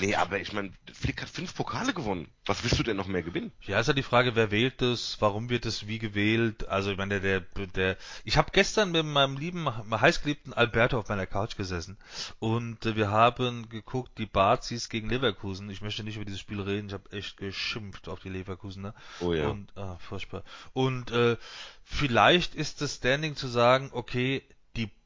[0.01, 2.27] Nee, aber ich meine, Flick hat fünf Pokale gewonnen.
[2.45, 3.53] Was willst du denn noch mehr gewinnen?
[3.63, 6.69] Ja, ist ja die Frage, wer wählt das, warum wird es wie gewählt?
[6.69, 11.09] Also ich meine, der, der, der ich habe gestern mit meinem lieben, heißgeliebten Alberto auf
[11.09, 11.99] meiner Couch gesessen
[12.41, 15.71] und äh, wir haben geguckt, die Bazis gegen Leverkusen.
[15.71, 18.93] Ich möchte nicht über dieses Spiel reden, ich habe echt geschimpft auf die Leverkusener.
[19.21, 19.51] Oh ja.
[19.51, 20.43] Und, ah, furchtbar.
[20.73, 21.37] Und äh,
[21.85, 24.43] vielleicht ist das Standing zu sagen, okay,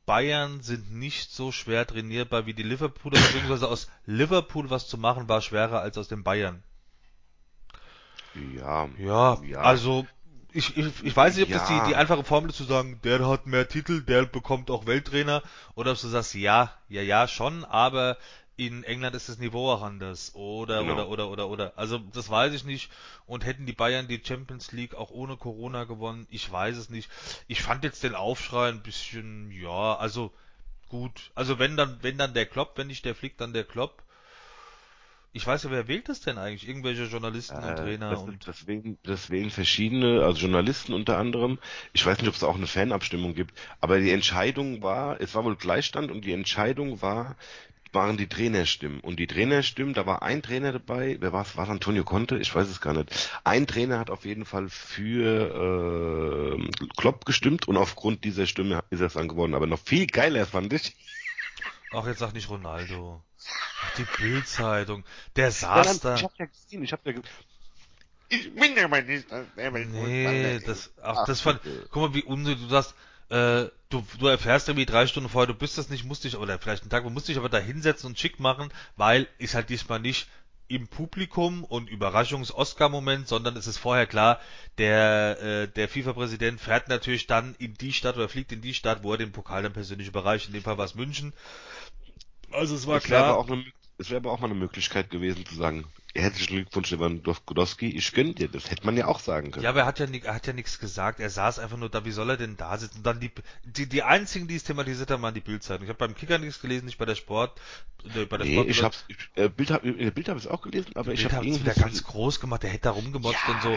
[0.08, 5.28] Bayern sind nicht so schwer trainierbar wie die Liverpooler, beziehungsweise aus Liverpool was zu machen
[5.28, 6.62] war schwerer als aus den Bayern.
[8.56, 8.88] Ja.
[8.98, 9.60] Ja, ja.
[9.60, 10.06] also
[10.50, 11.58] ich, ich, ich weiß nicht, ob ja.
[11.58, 14.86] das die, die einfache Formel ist zu sagen, der hat mehr Titel, der bekommt auch
[14.86, 15.42] Welttrainer,
[15.74, 18.16] oder ob du sagst, ja, ja, ja, schon, aber
[18.58, 20.34] in England ist das Niveau auch anders.
[20.34, 20.94] Oder, genau.
[20.94, 21.72] oder, oder, oder, oder.
[21.76, 22.90] Also, das weiß ich nicht.
[23.24, 26.26] Und hätten die Bayern die Champions League auch ohne Corona gewonnen?
[26.28, 27.08] Ich weiß es nicht.
[27.46, 30.32] Ich fand jetzt den Aufschrei ein bisschen, ja, also,
[30.88, 31.30] gut.
[31.36, 34.02] Also, wenn dann, wenn dann der Klopp, wenn nicht der Flick, dann der Klopp.
[35.32, 36.66] Ich weiß ja, wer wählt das denn eigentlich?
[36.66, 38.46] Irgendwelche Journalisten äh, und Trainer das, und.
[38.46, 41.58] Deswegen, deswegen verschiedene, also Journalisten unter anderem.
[41.92, 45.44] Ich weiß nicht, ob es auch eine Fanabstimmung gibt, aber die Entscheidung war, es war
[45.44, 47.36] wohl Gleichstand und die Entscheidung war,
[47.92, 49.00] waren die Trainerstimmen.
[49.00, 51.56] Und die Trainerstimmen, da war ein Trainer dabei, wer war es?
[51.56, 52.38] War es Antonio Conte?
[52.38, 53.30] Ich weiß es gar nicht.
[53.44, 59.00] Ein Trainer hat auf jeden Fall für äh, Klopp gestimmt und aufgrund dieser Stimme ist
[59.00, 59.54] er es dann geworden.
[59.54, 60.96] Aber noch viel geiler fand ich.
[61.92, 63.22] Ach, jetzt sag nicht Ronaldo.
[63.82, 65.04] Ach, die Bildzeitung.
[65.36, 66.14] Der saß da.
[66.16, 67.28] Ich hab ja gesehen, ich hab ja gesehen.
[68.30, 69.26] Ich bin ja mal nicht.
[69.56, 72.94] Nee, das, ach, das fand, guck mal, wie unnötig du sagst,
[73.30, 76.58] äh, du, du erfährst irgendwie drei Stunden vorher, du bist das nicht, musst dich, oder
[76.58, 79.68] vielleicht einen Tag, du musst dich aber da hinsetzen und schick machen, weil ist halt
[79.68, 80.28] diesmal nicht
[80.68, 84.38] im Publikum und Überraschungs-Oscar-Moment, sondern es ist vorher klar,
[84.76, 89.02] der, äh, der FIFA-Präsident fährt natürlich dann in die Stadt oder fliegt in die Stadt,
[89.02, 90.46] wo er den Pokal dann persönlich überreicht.
[90.46, 91.32] In dem Fall war es München.
[92.50, 93.46] Also es war das klar.
[93.96, 98.34] Es wäre aber auch mal eine Möglichkeit gewesen zu sagen, herzlichen Glückwunsch Lewandowski, ich gönne
[98.34, 99.64] dir, das hätte man ja auch sagen können.
[99.64, 102.04] Ja, aber er hat ja, er hat ja nichts gesagt, er saß einfach nur da,
[102.04, 102.98] wie soll er denn da sitzen?
[102.98, 103.30] Und dann die,
[103.64, 105.84] die, die einzigen, die es thematisiert haben, waren die Bildzeitung.
[105.84, 107.60] Ich habe beim Kicker nichts gelesen, nicht bei der Sport,
[108.14, 108.68] äh, bei der nee, Sport.
[108.68, 111.12] ich hab's, ich, äh, Bild hab, in der Bild habe ich es auch gelesen, aber
[111.12, 113.54] ich habe es wieder ganz groß gemacht, der hätte da rumgemotzt ja.
[113.54, 113.76] und so.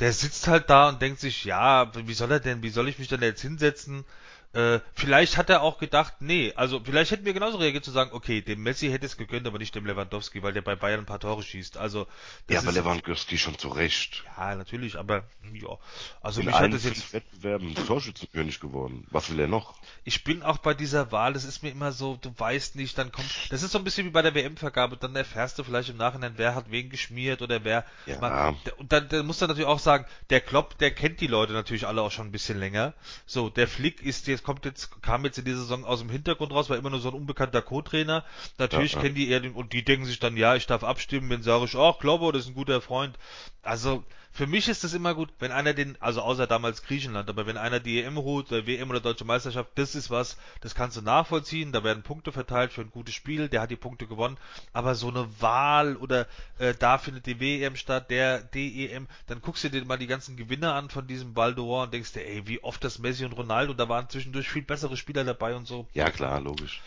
[0.00, 2.98] Der sitzt halt da und denkt sich, ja, wie soll er denn, wie soll ich
[2.98, 4.04] mich denn jetzt hinsetzen?
[4.54, 8.10] Äh, vielleicht hat er auch gedacht, nee, also vielleicht hätten wir genauso reagiert zu sagen,
[8.12, 11.06] okay, dem Messi hätte es gegönnt, aber nicht dem Lewandowski, weil der bei Bayern ein
[11.06, 11.76] paar Tore schießt.
[11.76, 12.06] Also
[12.48, 14.22] ja, aber Lewandowski schon zu Recht.
[14.36, 15.78] Ja, natürlich, aber ja,
[16.20, 19.06] also In mich hat es jetzt Wettbewerben Torschützenkönig geworden.
[19.10, 19.74] Was will er noch?
[20.04, 23.10] Ich bin auch bei dieser Wahl, das ist mir immer so, du weißt nicht, dann
[23.10, 25.96] kommt, das ist so ein bisschen wie bei der WM-Vergabe, dann erfährst du vielleicht im
[25.96, 27.84] Nachhinein, wer hat wen geschmiert oder wer.
[28.06, 28.20] Ja.
[28.20, 31.52] Man, und dann, dann muss er natürlich auch sagen, der Klopp, der kennt die Leute
[31.52, 32.94] natürlich alle auch schon ein bisschen länger.
[33.26, 36.52] So, der Flick ist jetzt kommt jetzt, kam jetzt in dieser Saison aus dem Hintergrund
[36.52, 38.24] raus, war immer nur so ein unbekannter Co-Trainer.
[38.58, 41.30] Natürlich ja, kennen die eher den, und die denken sich dann, ja, ich darf abstimmen,
[41.30, 43.18] wenn sage ich, ach, Klobo, das ist ein guter Freund.
[43.62, 44.04] Also,
[44.34, 47.56] für mich ist es immer gut, wenn einer den, also außer damals Griechenland, aber wenn
[47.56, 51.02] einer die EM holt, oder WM oder Deutsche Meisterschaft, das ist was, das kannst du
[51.02, 54.36] nachvollziehen, da werden Punkte verteilt für ein gutes Spiel, der hat die Punkte gewonnen,
[54.72, 56.26] aber so eine Wahl oder
[56.58, 60.36] äh, da findet die WM statt, der DEM, dann guckst du dir mal die ganzen
[60.36, 63.34] Gewinner an von diesem Ball d'Or und denkst dir, ey, wie oft das Messi und
[63.34, 65.86] Ronaldo, da waren zwischendurch viel bessere Spieler dabei und so.
[65.94, 66.82] Ja, klar, logisch.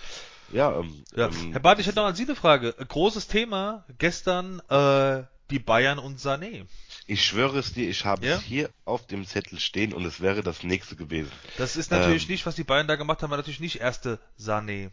[0.51, 1.27] Ja, ähm, ja.
[1.27, 2.73] Ähm, Herr Barth, ich hätte noch an Sie eine Frage.
[2.73, 6.65] Großes Thema gestern, äh, die Bayern und Sané.
[7.09, 8.35] Ich schwöre es dir, ich habe ja?
[8.35, 11.31] es hier auf dem Zettel stehen und es wäre das nächste gewesen.
[11.57, 14.19] Das ist natürlich ähm, nicht, was die Bayern da gemacht haben, war natürlich nicht erste
[14.37, 14.91] Sané.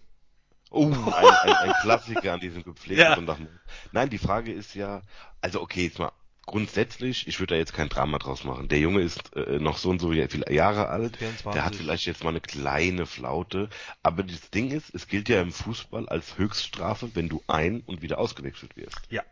[0.71, 3.17] Oh, ein, ein, ein Klassiker an diesem gepflegten ja.
[3.17, 3.39] Sonntag.
[3.91, 5.03] Nein, die Frage ist ja,
[5.41, 6.13] also okay, jetzt mal
[6.47, 8.69] grundsätzlich, ich würde da jetzt kein Drama draus machen.
[8.69, 11.53] Der Junge ist äh, noch so und so viele Jahre alt, 24.
[11.53, 13.71] der hat vielleicht jetzt mal eine kleine Flaute,
[14.03, 18.03] aber das Ding ist, es gilt ja im Fußball als Höchststrafe, wenn du ein- und
[18.03, 19.01] wieder ausgewechselt wirst.
[19.11, 19.23] Ja.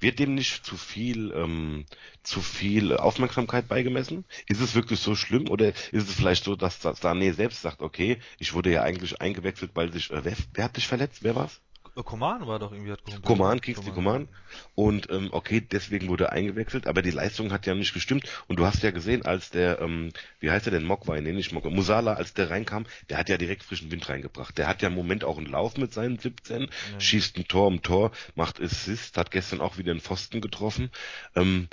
[0.00, 1.84] Wird dem nicht zu viel, ähm,
[2.22, 4.24] zu viel Aufmerksamkeit beigemessen?
[4.46, 8.18] Ist es wirklich so schlimm oder ist es vielleicht so, dass, Sané selbst sagt, okay,
[8.38, 11.22] ich wurde ja eigentlich eingewechselt, weil sich, äh, wer, wer hat dich verletzt?
[11.22, 11.60] Wer war's?
[11.94, 14.28] Coman war doch irgendwie hat Coman, Kingsley Coman.
[14.74, 18.24] Und ähm, okay, deswegen wurde er eingewechselt, aber die Leistung hat ja nicht gestimmt.
[18.48, 21.52] Und du hast ja gesehen, als der, ähm, wie heißt er denn, Mogwai, nee, nicht
[21.52, 24.56] Mogwai, Musala, als der reinkam, der hat ja direkt frischen Wind reingebracht.
[24.58, 26.68] Der hat ja im Moment auch einen Lauf mit seinen 17, ja.
[27.00, 30.90] schießt ein Tor um Tor, macht Assist, hat gestern auch wieder einen Pfosten getroffen.
[31.34, 31.68] Ähm,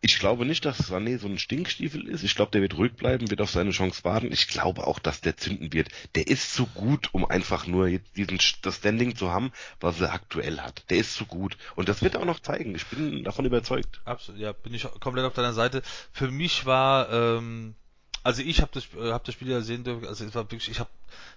[0.00, 2.22] Ich glaube nicht, dass Sané so ein Stinkstiefel ist.
[2.22, 4.30] Ich glaube, der wird ruhig bleiben, wird auf seine Chance warten.
[4.30, 5.88] Ich glaube auch, dass der zünden wird.
[6.14, 10.12] Der ist zu gut, um einfach nur jetzt diesen, das Standing zu haben, was er
[10.12, 10.88] aktuell hat.
[10.90, 11.56] Der ist zu gut.
[11.74, 12.76] Und das wird er auch noch zeigen.
[12.76, 14.00] Ich bin davon überzeugt.
[14.04, 15.82] Absolut, ja, bin ich komplett auf deiner Seite.
[16.12, 17.74] Für mich war, ähm,
[18.22, 20.70] also ich habe das, äh, hab das Spiel ja sehen dürfen, also es war wirklich,
[20.70, 20.90] ich habe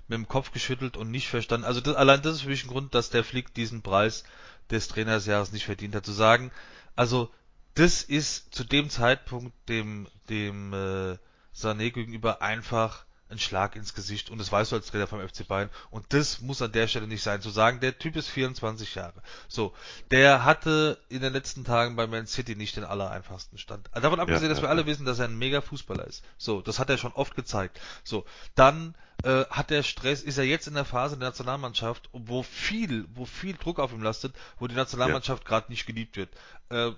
[0.07, 1.65] mit dem Kopf geschüttelt und nicht verstanden.
[1.65, 4.23] Also das, allein das ist für mich ein Grund, dass der Flick diesen Preis
[4.69, 6.05] des Trainersjahres nicht verdient hat.
[6.05, 6.51] Zu sagen,
[6.95, 7.31] also
[7.75, 11.17] das ist zu dem Zeitpunkt dem, dem äh,
[11.55, 15.47] Sané gegenüber einfach ein Schlag ins Gesicht und das weißt du als Trainer vom FC
[15.47, 17.41] Bayern und das muss an der Stelle nicht sein.
[17.41, 19.23] Zu sagen, der Typ ist 24 Jahre.
[19.47, 19.73] So,
[20.11, 23.89] der hatte in den letzten Tagen bei Man City nicht den allereinfachsten Stand.
[23.93, 26.23] Davon abgesehen, ja, dass wir alle wissen, dass er ein mega Fußballer ist.
[26.37, 27.79] So, das hat er schon oft gezeigt.
[28.03, 32.43] So, dann äh, hat der Stress, ist er jetzt in der Phase der Nationalmannschaft, wo
[32.43, 35.49] viel, wo viel Druck auf ihm lastet, wo die Nationalmannschaft ja.
[35.49, 36.29] gerade nicht geliebt wird.
[36.69, 36.91] Äh,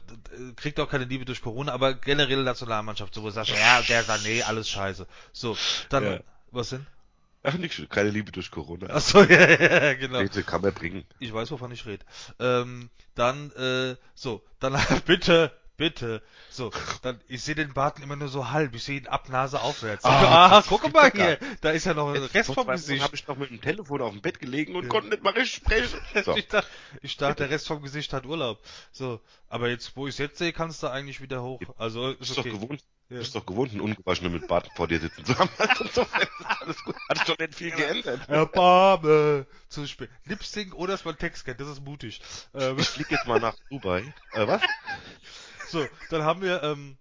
[0.56, 4.04] kriegt auch keine Liebe durch Corona, aber generell Nationalmannschaft, so wo du sagst, ja, der
[4.06, 5.08] Sané, alles scheiße.
[5.32, 5.58] So,
[5.90, 6.20] dann, ja.
[6.52, 6.86] was denn?
[7.44, 8.88] Ach, nicht, keine Liebe durch Corona.
[8.90, 10.20] Ach so, ja, ja, genau.
[10.20, 11.04] Rede kann man bringen.
[11.20, 12.06] Ich weiß, wovon ich rede.
[12.40, 16.22] Ähm, dann, äh, so, dann bitte, bitte.
[16.50, 19.62] So, dann, ich sehe den Barten immer nur so halb, ich sehe ihn ab Nase
[19.62, 20.06] aufwärts.
[20.06, 23.04] Ah, ah guck mal hier, da ist ja noch ein Rest vom Gesicht.
[23.04, 24.90] habe ich noch mit dem Telefon auf dem Bett gelegen und ja.
[24.90, 26.00] konnte nicht mal richtig sprechen.
[26.24, 26.36] So.
[26.38, 26.70] ich, dachte,
[27.02, 28.62] ich dachte, der Rest vom Gesicht hat Urlaub.
[28.92, 31.60] So, aber jetzt, wo ich es jetzt sehe, kannst du eigentlich wieder hoch.
[31.78, 32.52] Also, ist, okay.
[32.52, 32.84] doch gewohnt.
[33.10, 33.18] Ja.
[33.18, 35.50] Du bist doch gewohnt, einen Ungewaschenen mit Bart vor dir sitzen zu haben.
[35.58, 36.06] Also,
[36.60, 36.96] alles gut.
[37.10, 38.30] Hat sich doch nicht viel geändert.
[38.30, 39.46] Erbarme.
[39.68, 40.10] Zu spät.
[40.26, 42.22] Lip Sync oder dass man Text kennt, das ist mutig.
[42.54, 42.80] Ähm.
[42.80, 44.14] Ich flieg jetzt mal nach Dubai.
[44.32, 44.62] Äh, was?
[45.74, 46.98] So, dann haben wir, ähm,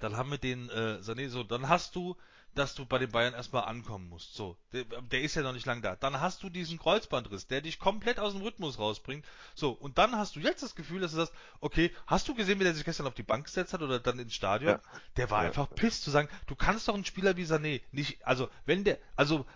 [0.00, 2.16] dann haben wir den äh, Sané, so, dann hast du,
[2.52, 4.34] dass du bei den Bayern erstmal ankommen musst.
[4.34, 5.94] So, der, der ist ja noch nicht lang da.
[5.94, 9.24] Dann hast du diesen Kreuzbandriss, der dich komplett aus dem Rhythmus rausbringt.
[9.54, 12.58] So, und dann hast du jetzt das Gefühl, dass du sagst, okay, hast du gesehen,
[12.58, 14.72] wie der sich gestern auf die Bank gesetzt hat oder dann ins Stadion?
[14.72, 14.80] Ja.
[15.16, 15.50] Der war ja.
[15.50, 18.98] einfach piss zu sagen, du kannst doch einen Spieler wie Sané nicht, also wenn der,
[19.14, 19.46] also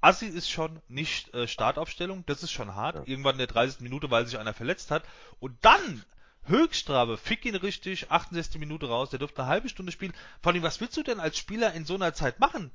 [0.00, 2.96] Assi ist schon nicht äh, Startaufstellung, das ist schon hart.
[2.96, 3.02] Ja.
[3.04, 3.82] Irgendwann in der 30.
[3.82, 5.04] Minute, weil sich einer verletzt hat.
[5.38, 6.02] Und dann
[6.46, 10.12] Höchststrafe, fick ihn richtig, 68 Minute raus, der dürfte eine halbe Stunde spielen.
[10.42, 12.70] Vor allem, was willst du denn als Spieler in so einer Zeit machen?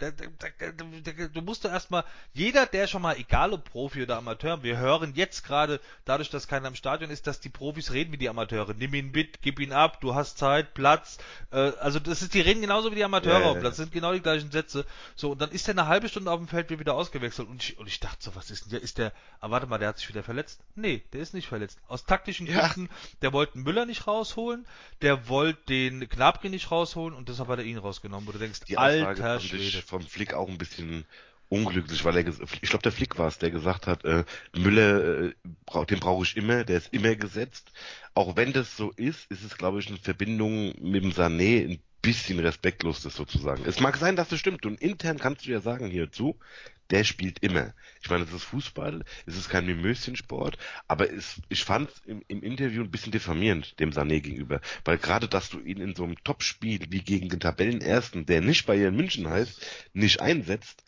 [1.33, 5.13] Du musst doch erstmal, jeder, der schon mal, egal ob Profi oder Amateur, wir hören
[5.15, 8.73] jetzt gerade, dadurch, dass keiner im Stadion ist, dass die Profis reden wie die Amateure.
[8.73, 11.17] Nimm ihn mit, gib ihn ab, du hast Zeit, Platz.
[11.51, 13.91] Äh, also das ist, die reden genauso wie die Amateure ja, auf Platz, das sind
[13.91, 14.85] genau die gleichen Sätze.
[15.15, 17.47] So, und dann ist er eine halbe Stunde auf dem Feld wieder ausgewechselt.
[17.47, 18.81] Und ich, und ich dachte so, was ist denn der?
[18.81, 20.61] Ist der, ah, warte mal, der hat sich wieder verletzt?
[20.75, 21.79] Nee, der ist nicht verletzt.
[21.87, 22.95] Aus taktischen Gründen, ja.
[23.21, 24.65] der wollte wollten Müller nicht rausholen,
[25.01, 28.61] der wollte den Gnabry nicht rausholen und deshalb hat er ihn rausgenommen, wo du denkst,
[28.67, 29.81] die alter Schwede.
[29.81, 31.05] vom Flick auch ein bisschen
[31.47, 35.85] unglücklich, weil er, ich glaube, der Flick war es, der gesagt hat, äh, Müller, äh,
[35.85, 37.71] den brauche ich immer, der ist immer gesetzt.
[38.13, 41.79] Auch wenn das so ist, ist es, glaube ich, in Verbindung mit dem Sané ein
[42.01, 43.63] bisschen respektlos ist sozusagen.
[43.65, 46.37] Es mag sein, dass es stimmt und intern kannst du ja sagen hierzu,
[46.91, 47.73] der spielt immer.
[48.01, 52.23] Ich meine, es ist Fußball, es ist kein Mimöschensport, aber es, ich fand es im,
[52.27, 56.03] im, Interview ein bisschen diffamierend dem Sané gegenüber, weil gerade, dass du ihn in so
[56.03, 60.83] einem Top-Spiel wie gegen den Tabellenersten, der nicht bei Bayern München heißt, nicht einsetzt,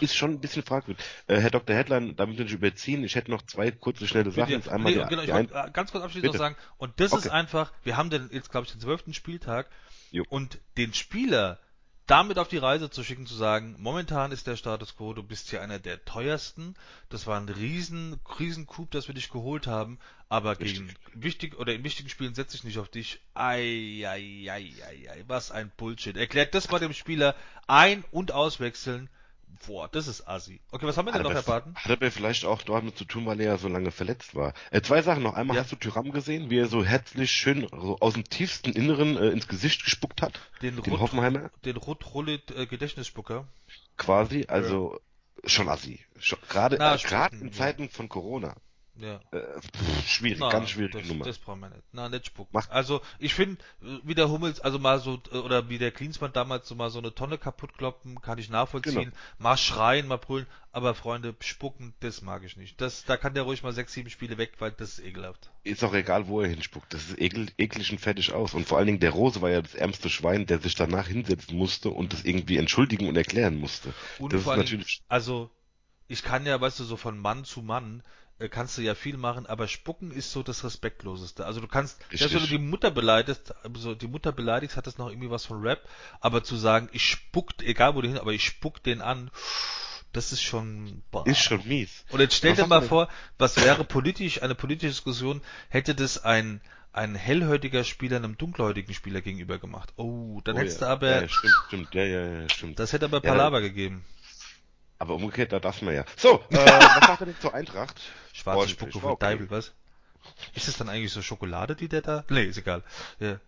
[0.00, 1.02] ist schon ein bisschen fragwürdig.
[1.26, 1.74] Äh, Herr Dr.
[1.74, 4.56] Headline, damit wir nicht überziehen, ich hätte noch zwei kurze, schnelle Sachen.
[4.56, 4.72] Bitte.
[4.72, 7.26] Einmal nee, die, genau, ich wollte äh, ganz kurz abschließend noch sagen, und das okay.
[7.26, 9.70] ist einfach, wir haben den, jetzt glaube ich den zwölften Spieltag
[10.10, 10.24] jo.
[10.28, 11.60] und den Spieler,
[12.06, 15.48] damit auf die Reise zu schicken, zu sagen, momentan ist der Status quo, du bist
[15.48, 16.74] hier einer der teuersten,
[17.08, 20.86] das war ein riesen, riesen Coup, das wir dich geholt haben, aber Richtig.
[20.86, 23.20] gegen wichtig oder in wichtigen Spielen setze ich nicht auf dich.
[23.32, 26.16] Ei, ei, ei, ei, ei, was ein Bullshit.
[26.16, 27.34] Erklärt das mal dem Spieler
[27.66, 29.08] ein- und auswechseln,
[29.66, 30.60] Boah, das ist assi.
[30.70, 31.74] Okay, was haben wir denn noch, Herr Barton?
[31.74, 34.54] Hat aber vielleicht auch damit zu tun, weil er ja so lange verletzt war.
[34.70, 35.34] Äh, zwei Sachen noch.
[35.34, 35.62] Einmal ja.
[35.62, 39.28] hast du Tyram gesehen, wie er so herzlich schön so aus dem tiefsten Inneren äh,
[39.28, 40.40] ins Gesicht gespuckt hat?
[40.62, 41.50] Den, den Rot, Hoffenheimer?
[41.64, 43.46] Den Rot-Rollit äh, Gedächtnisspucker.
[43.96, 44.98] Quasi, also
[45.42, 45.48] ja.
[45.48, 46.00] schon assi.
[46.48, 48.54] Gerade äh, in Zeiten von Corona.
[48.96, 49.20] Ja.
[49.32, 49.42] Äh,
[50.06, 51.24] schwierig, Na, ganz schwierige das, Nummer.
[51.24, 51.82] Das brauchen wir nicht.
[51.92, 52.50] Na, nicht spucken.
[52.52, 52.70] Macht.
[52.70, 56.68] Also, ich finde, wie der Hummels, also mal so, äh, oder wie der Klinsmann damals
[56.68, 58.94] so mal so eine Tonne kaputt kloppen, kann ich nachvollziehen.
[58.94, 59.16] Genau.
[59.38, 62.80] Mal schreien, mal brüllen, aber Freunde, spucken, das mag ich nicht.
[62.80, 65.50] Das, da kann der ruhig mal sechs, sieben Spiele weg, weil das ist ekelhaft.
[65.64, 66.94] Ist auch egal, wo er hinspuckt.
[66.94, 68.54] Das ist ekel, eklig und fertig aus.
[68.54, 71.56] Und vor allen Dingen der Rose war ja das ärmste Schwein, der sich danach hinsetzen
[71.56, 73.92] musste und das irgendwie entschuldigen und erklären musste.
[74.20, 75.02] Und das ist natürlich.
[75.08, 75.50] Also,
[76.06, 78.02] ich kann ja, weißt du, so von Mann zu Mann,
[78.50, 81.46] kannst du ja viel machen, aber Spucken ist so das Respektloseste.
[81.46, 84.98] Also du kannst, selbst wenn du die Mutter beleidigst, also die Mutter beleidigst, hat das
[84.98, 85.88] noch irgendwie was von Rap,
[86.20, 89.30] aber zu sagen, ich spuck, egal wo du hin, aber ich spuck den an,
[90.12, 91.26] das ist schon, boah.
[91.26, 92.04] Ist schon mies.
[92.10, 96.60] Und jetzt stell dir mal vor, was wäre politisch, eine politische Diskussion, hätte das ein,
[96.92, 99.92] ein hellhäutiger Spieler einem dunkelhäutigen Spieler gegenüber gemacht.
[99.96, 100.86] Oh, dann Oh hättest ja.
[100.86, 102.78] du aber, Ja, ja, stimmt, stimmt, ja, ja, ja, stimmt.
[102.78, 104.04] das hätte aber Palaver gegeben.
[105.04, 106.04] Aber umgekehrt, da darf man ja.
[106.16, 108.00] So, äh, was sagt er denn zur Eintracht?
[108.32, 109.26] Schwarze Spucke von okay.
[109.26, 109.72] Deibel, was?
[110.54, 112.24] Ist das dann eigentlich so Schokolade, die der da?
[112.30, 112.82] Nee, ist egal.
[113.20, 113.38] Ja.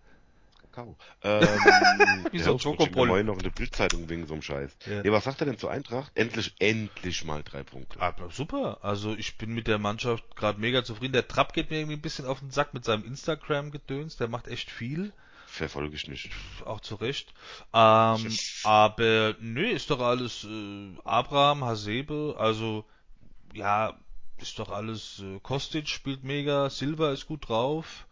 [0.77, 0.97] Kakao.
[1.23, 1.41] Ähm,
[2.33, 4.77] Wie ja, morgen noch in der Bildzeitung wegen so einem Scheiß.
[4.87, 5.03] Ja.
[5.03, 5.13] Ja.
[5.13, 6.13] was sagt er denn zur Eintracht?
[6.15, 8.01] Endlich, endlich mal drei Punkte.
[8.01, 8.79] Aber super.
[8.83, 11.15] Also ich bin mit der Mannschaft gerade mega zufrieden.
[11.15, 14.17] Der Trapp geht mir irgendwie ein bisschen auf den Sack mit seinem Instagram-Gedöns.
[14.17, 15.13] Der macht echt viel.
[15.57, 16.31] Verfolge ich nicht.
[16.65, 17.33] Auch zu Recht.
[17.73, 22.85] Ähm, aber nö, ist doch alles äh, Abraham, Hasebe, also
[23.55, 23.99] ja,
[24.39, 28.07] ist doch alles äh, Kostic spielt mega, Silva ist gut drauf.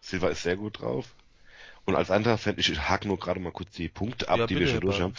[0.00, 1.14] Silva ist sehr gut drauf.
[1.84, 4.66] Und als Eintracht-Fan, ich hake nur gerade mal kurz die Punkte ab, Ja, die bitte,
[4.66, 5.14] wir schon durch haben.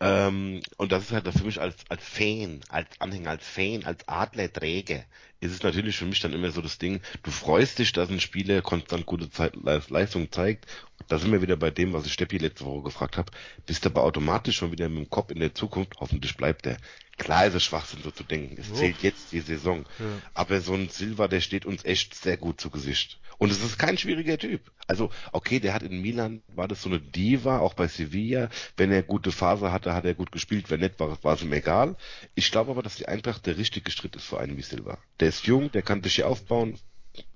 [0.00, 4.06] Ähm, und das ist halt für mich als, als Fan, als Anhänger, als Fan, als
[4.06, 5.04] Adlerträger,
[5.40, 8.20] ist es natürlich für mich dann immer so das Ding, du freust dich, dass ein
[8.20, 9.54] Spieler konstant gute Zeit,
[9.88, 10.66] Leistung zeigt.
[11.08, 13.32] Da sind wir wieder bei dem, was ich Steppi letzte Woche gefragt habe.
[13.66, 16.76] Bist du aber automatisch schon wieder mit dem Kopf in der Zukunft, hoffentlich bleibt er.
[17.18, 18.56] Klar ist es Schwachsinn, so zu denken.
[18.58, 18.76] Es Jo.
[18.76, 19.84] zählt jetzt die Saison.
[19.98, 20.06] Ja.
[20.32, 23.20] Aber so ein Silva, der steht uns echt sehr gut zu Gesicht.
[23.36, 24.70] Und es ist kein schwieriger Typ.
[24.86, 28.48] Also, okay, der hat in Milan, war das so eine Diva, auch bei Sevilla.
[28.76, 30.70] Wenn er gute Phase hatte, hat er gut gespielt.
[30.70, 31.96] Wenn nicht, war, war es ihm egal.
[32.34, 34.98] Ich glaube aber, dass die Eintracht der richtige Schritt ist für einen wie Silva.
[35.20, 36.78] Der ist jung, der kann sich hier aufbauen.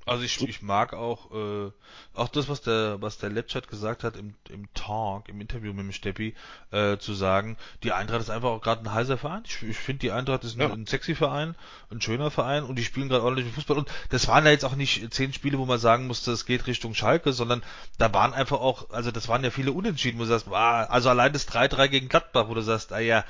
[0.07, 1.71] Also ich, ich mag auch äh,
[2.12, 5.85] auch das, was der was der Lepchat gesagt hat im, im Talk, im Interview mit
[5.85, 6.35] dem Steppi,
[6.73, 9.43] äh, zu sagen, die Eintracht ist einfach auch gerade ein heißer Verein.
[9.47, 10.73] Ich, ich finde, die Eintracht ist ein, Ja.
[10.73, 11.55] ein sexy Verein,
[11.90, 13.79] ein schöner Verein und die spielen gerade ordentlichen Fußball.
[13.79, 16.67] Und das waren ja jetzt auch nicht zehn Spiele, wo man sagen musste, es geht
[16.67, 17.62] Richtung Schalke, sondern
[17.99, 21.09] da waren einfach auch, also das waren ja viele Unentschieden, wo du sagst, ah, also
[21.09, 23.25] allein das 3-3 gegen Gladbach, wo du sagst, ah ja,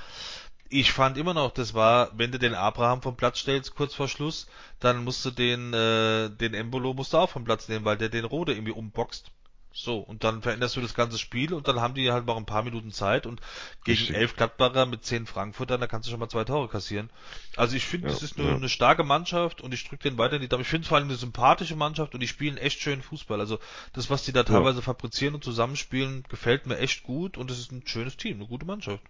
[0.75, 4.09] ich fand immer noch, das war, wenn du den Abraham vom Platz stellst, kurz vor
[4.09, 4.49] Schluss,
[4.81, 8.09] dann musst du den, äh, den Embolo musst du auch vom Platz nehmen, weil der
[8.09, 9.31] den Rode irgendwie umboxt.
[9.73, 12.47] So, und dann veränderst du das ganze Spiel und dann haben die halt noch ein
[12.47, 13.41] paar Minuten Zeit und
[13.85, 14.17] gegen Richtig.
[14.17, 17.11] elf Gladbacher mit zehn Frankfurtern, da kannst du schon mal zwei Tore kassieren.
[17.57, 18.55] Also ich finde, Ja, das ist eine, ja.
[18.57, 20.63] eine starke Mannschaft und ich drücke den weiter in die Daumen.
[20.63, 23.39] Ich finde es vor allem eine sympathische Mannschaft und die spielen echt schön Fußball.
[23.41, 23.61] Also
[23.93, 27.71] das, was die da teilweise fabrizieren und zusammenspielen, gefällt mir echt gut und es ist
[27.73, 29.03] ein schönes Team, eine gute Mannschaft.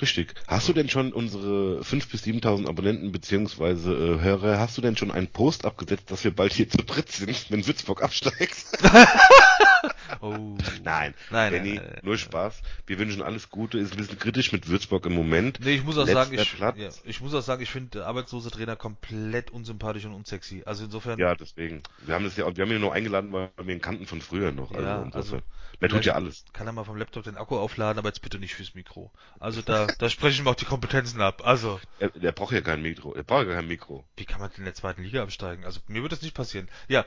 [0.00, 0.34] Richtig.
[0.46, 4.96] Hast du denn schon unsere 5.000 bis 7.000 Abonnenten beziehungsweise äh, Hörer, hast du denn
[4.96, 8.56] schon einen Post abgesetzt, dass wir bald hier zu dritt sind, wenn Würzburg absteigt?
[10.20, 10.56] Oh.
[10.84, 12.62] Nein, Nein, Benny, nein, nein, nur Spaß.
[12.86, 13.78] Wir wünschen alles Gute.
[13.78, 15.60] Ist ein bisschen kritisch mit Würzburg im Moment.
[15.60, 18.50] Nee, ich muss auch Letzter sagen, ich, ja, ich muss auch sagen, ich finde arbeitslose
[18.50, 20.62] Trainer komplett unsympathisch und unsexy.
[20.66, 21.82] Also insofern, Ja, deswegen.
[22.04, 24.52] Wir haben das ja, wir haben ihn nur eingeladen, weil wir ihn kannten von früher
[24.52, 24.70] noch.
[24.72, 25.40] Also Ja, also,
[25.80, 26.44] Der tut ja alles.
[26.52, 29.10] kann er mal vom Laptop den Akku aufladen, aber jetzt bitte nicht fürs Mikro.
[29.40, 31.42] Also da, da sprechen wir auch die Kompetenzen ab.
[31.44, 33.14] Also, Er, der braucht ja kein Mikro.
[33.14, 34.04] Er braucht ja kein Mikro.
[34.16, 35.64] wie kann man denn in der zweiten Liga absteigen?
[35.64, 36.68] Also mir wird das nicht passieren.
[36.88, 37.04] Ja,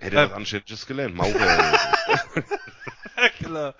[0.00, 0.26] Hätte Äh.
[0.26, 1.14] was Anständiges gelernt.
[1.14, 1.78] Maurer.
[3.38, 3.74] klar.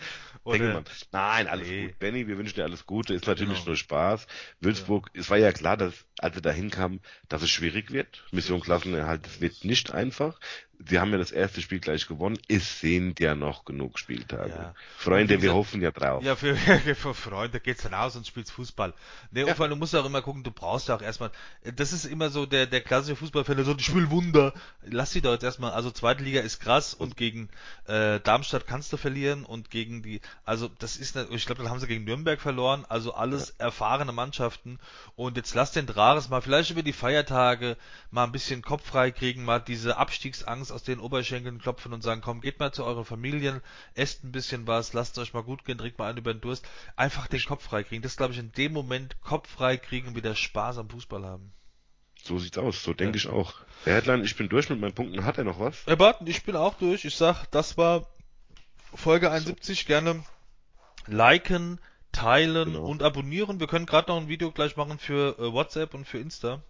[0.46, 0.84] Dengemann.
[1.12, 1.86] Nein, alles Nee.
[1.88, 1.98] gut.
[1.98, 3.14] Benny, wir wünschen dir alles Gute.
[3.14, 3.66] Ist natürlich Genau.
[3.68, 4.26] nur Spaß.
[4.60, 8.24] Würzburg, es war ja klar, dass, als wir da hinkamen, dass es schwierig wird.
[8.32, 10.40] Mission Klassenerhalt, es wird nicht einfach.
[10.88, 12.38] Sie haben ja das erste Spiel gleich gewonnen.
[12.48, 14.48] Es sind ja noch genug Spieltage.
[14.50, 14.74] Ja.
[14.96, 16.22] Freunde, wir gesagt- hoffen ja drauf.
[16.24, 16.56] Ja, für,
[16.94, 18.94] für Freunde geht's dann aus und spielst Fußball.
[19.30, 19.54] Nee, Ja.
[19.54, 21.30] du musst auch immer gucken, du brauchst ja auch erstmal,
[21.76, 24.54] das ist immer so der, der klassische Fußballfan, der sagt, ich will Wunder.
[24.82, 27.50] Lass sie doch jetzt erstmal, also zweite Liga ist krass und gegen
[27.86, 31.70] äh, Darmstadt kannst du verlieren und gegen die, also das ist, ne- ich glaube, dann
[31.70, 34.78] haben sie gegen Nürnberg verloren, also alles erfahrene Mannschaften
[35.16, 37.76] und jetzt lass den Drares mal vielleicht über die Feiertage
[38.10, 42.20] mal ein bisschen Kopf frei kriegen, mal diese Abstiegsangst aus den Oberschenkeln klopfen und sagen,
[42.20, 43.60] komm, geht mal zu euren Familien,
[43.94, 46.66] esst ein bisschen was, lasst euch mal gut gehen, trinkt mal einen über den Durst.
[46.96, 48.02] Einfach den Kopf frei kriegen.
[48.02, 51.52] Das glaube ich in dem Moment Kopf frei kriegen und wieder Spaß am Fußball haben.
[52.22, 52.82] So sieht's aus.
[52.82, 53.24] So denke Ja.
[53.24, 53.54] ich auch.
[53.84, 55.24] Herr Headline, ich bin durch mit meinen Punkten.
[55.24, 55.86] Hat er noch was?
[55.86, 57.04] Herr Barton, ich bin auch durch.
[57.06, 58.06] Ich sag, das war
[58.94, 59.86] Folge 71.
[59.86, 60.22] Gerne
[61.06, 61.80] liken,
[62.12, 62.84] teilen Genau.
[62.84, 63.58] und abonnieren.
[63.60, 66.60] Wir können gerade noch ein Video gleich machen für äh, WhatsApp und für Insta.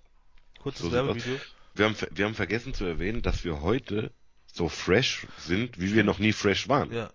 [0.62, 0.92] Kurzes So.
[0.92, 1.38] Werbevideo.
[1.74, 4.12] Wir haben, wir haben vergessen zu erwähnen, dass wir heute
[4.52, 6.92] so fresh sind, wie wir noch nie fresh waren.
[6.92, 7.10] Ja.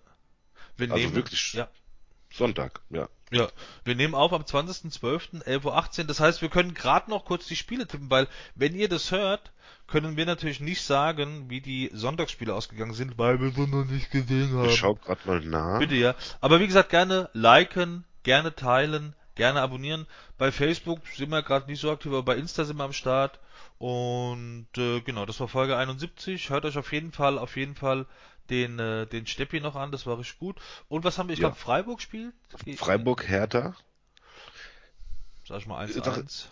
[0.78, 1.68] Wir Also nehmen, wirklich Ja.
[2.34, 3.08] Sonntag, ja.
[3.32, 3.50] Ja,
[3.84, 6.06] wir nehmen auf am 20.12., 11.18 Uhr.
[6.06, 9.52] Das heißt, wir können gerade noch kurz die Spiele tippen, weil wenn ihr das hört,
[9.88, 14.12] können wir natürlich nicht sagen, wie die Sonntagsspiele ausgegangen sind, weil wir sie noch nicht
[14.12, 14.70] gesehen haben.
[14.70, 15.80] Ich schau grad mal nach.
[15.80, 16.16] Bitte ja.
[16.40, 20.08] Aber wie gesagt, gerne liken, gerne teilen, gerne abonnieren.
[20.38, 23.40] Bei Facebook sind wir gerade nicht so aktiv, aber bei Insta sind wir am Start.
[23.78, 26.50] Und äh, genau, das war Folge 71.
[26.50, 28.06] Hört euch auf jeden Fall, auf jeden Fall
[28.50, 30.58] den, äh, den Steppi noch an, das war richtig gut.
[30.88, 31.34] Und was haben wir?
[31.34, 31.50] Ich Ja.
[31.50, 32.34] glaube, Freiburg spielt?
[32.78, 33.76] Freiburg, Hertha.
[35.48, 36.46] Sag ich mal Sag- 1-1.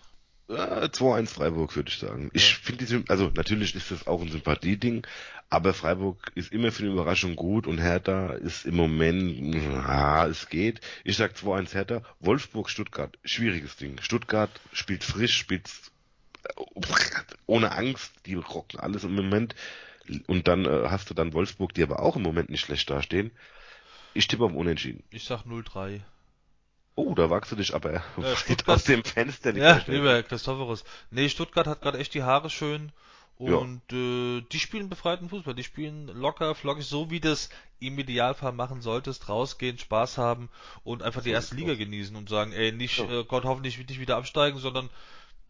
[0.49, 2.29] Ja, 2-1 Freiburg, würde ich sagen.
[2.33, 5.07] Ich finde diese, also natürlich ist das auch ein Sympathieding,
[5.49, 10.49] aber Freiburg ist immer für eine Überraschung gut und Hertha ist im Moment, ja, es
[10.49, 10.81] geht.
[11.05, 12.01] Ich sag 2-1 Hertha.
[12.19, 13.97] Wolfsburg, Stuttgart, schwieriges Ding.
[14.01, 15.69] Stuttgart spielt frisch, spielt
[17.45, 19.55] ohne Angst, die rocken alles im Moment.
[20.27, 23.31] Und dann äh, hast du dann Wolfsburg, die aber auch im Moment nicht schlecht dastehen.
[24.13, 25.03] Ich tippe auf Unentschieden.
[25.11, 26.01] Ich sag 0-3.
[26.95, 29.53] Oh, da wagst du dich aber Ja, weit Stuttgart- aus dem Fenster.
[29.53, 30.83] nicht Ja, lieber Christophorus.
[31.09, 32.91] Nee, Stuttgart hat gerade echt die Haare schön
[33.37, 35.55] und äh, die spielen befreiten Fußball.
[35.55, 39.27] Die spielen locker, flockig, so wie das im Idealfall machen solltest.
[39.27, 40.49] Rausgehen, Spaß haben
[40.83, 43.21] und einfach die erste Liga genießen und sagen, ey, nicht, Ja.
[43.21, 44.89] äh, Gott hoffentlich nicht wieder absteigen, sondern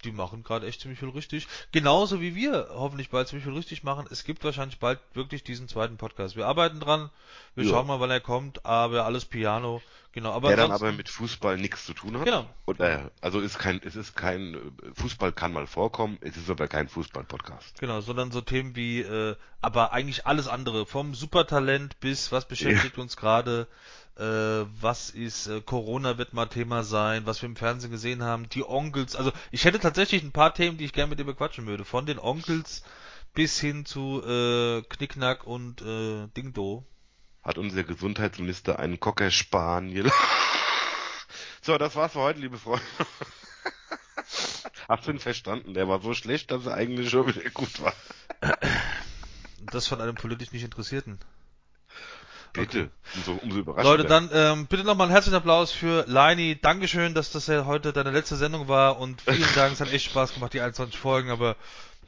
[0.06, 1.48] die machen gerade echt ziemlich viel richtig.
[1.72, 4.06] Genauso wie wir hoffentlich bald ziemlich viel richtig machen.
[4.12, 6.36] Es gibt wahrscheinlich bald wirklich diesen zweiten Podcast.
[6.36, 7.10] Wir arbeiten dran.
[7.56, 7.72] Wir Ja.
[7.72, 9.82] schauen mal, wann er kommt, aber alles Piano.
[10.12, 12.26] Genau, aber der dann aber mit Fußball nichts zu tun hat.
[12.26, 12.46] Genau.
[12.66, 14.60] Und, äh, also ist kein, es ist kein, äh,
[14.94, 17.80] Fußball kann mal vorkommen, es ist aber kein Fußball-Podcast.
[17.80, 23.00] Genau, sondern so Themen wie, äh, aber eigentlich alles andere, vom Supertalent bis was beschäftigt
[23.00, 23.68] uns gerade,
[24.16, 28.64] was ist, äh, Corona wird mal Thema sein, was wir im Fernsehen gesehen haben, die
[28.64, 31.84] Onkels, also ich hätte tatsächlich ein paar Themen, die ich gerne mit dir bequatschen würde,
[31.84, 32.84] von den Onkels
[33.34, 36.86] bis hin zu äh, Knickknack und äh, Dingdo.
[37.42, 40.12] Hat unser Gesundheitsminister einen Cocker Spaniel.
[41.62, 42.86] so, das war's für heute, liebe Freunde.
[44.88, 45.74] Hast du ihn verstanden?
[45.74, 47.94] Der war so schlecht, dass er eigentlich schon wieder gut war.
[49.72, 51.20] Das von einem politisch nicht Interessierten.
[52.54, 52.92] Bitte.
[53.16, 53.98] Umso, umso überraschender.
[53.98, 56.60] Leute, dann ähm, bitte nochmal einen herzlichen Applaus für Leini.
[56.62, 59.74] Dankeschön, dass das ja heute deine letzte Sendung war und vielen Dank.
[59.74, 61.56] Es hat echt Spaß gemacht, die 21 Folgen, aber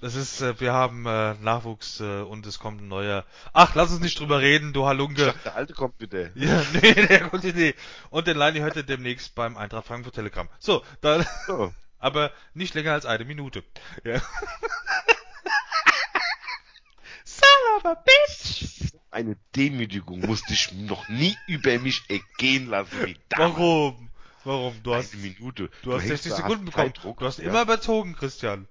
[0.01, 3.25] es ist, äh, wir haben äh, Nachwuchs äh, und es kommt ein neuer.
[3.53, 5.25] Ach, lass uns nicht drüber reden, du Ich Halunke.
[5.25, 6.31] dachte, der Alte kommt bitte.
[6.35, 7.73] Ja, nee, der kommt nee.
[8.11, 10.49] Und den Leini hört ihr demnächst beim Eintracht Frankfurt Telegramm.
[10.59, 11.73] So, dann, So.
[11.99, 13.63] aber nicht länger als eine Minute.
[14.03, 14.21] Ja.
[17.23, 18.74] Son of a bitch!
[19.16, 23.53] Eine Demütigung musste ich noch nie über mich ergehen lassen wie damals.
[23.57, 24.09] Warum?
[24.43, 24.84] Warum?
[24.84, 25.70] Du hast Eine Minute.
[25.84, 26.93] Du hast hängst 60 da, Sekunden hast bekommen.
[26.93, 27.45] Zeitdruck, Du hast ja.
[27.45, 28.68] immer überzogen, Christian.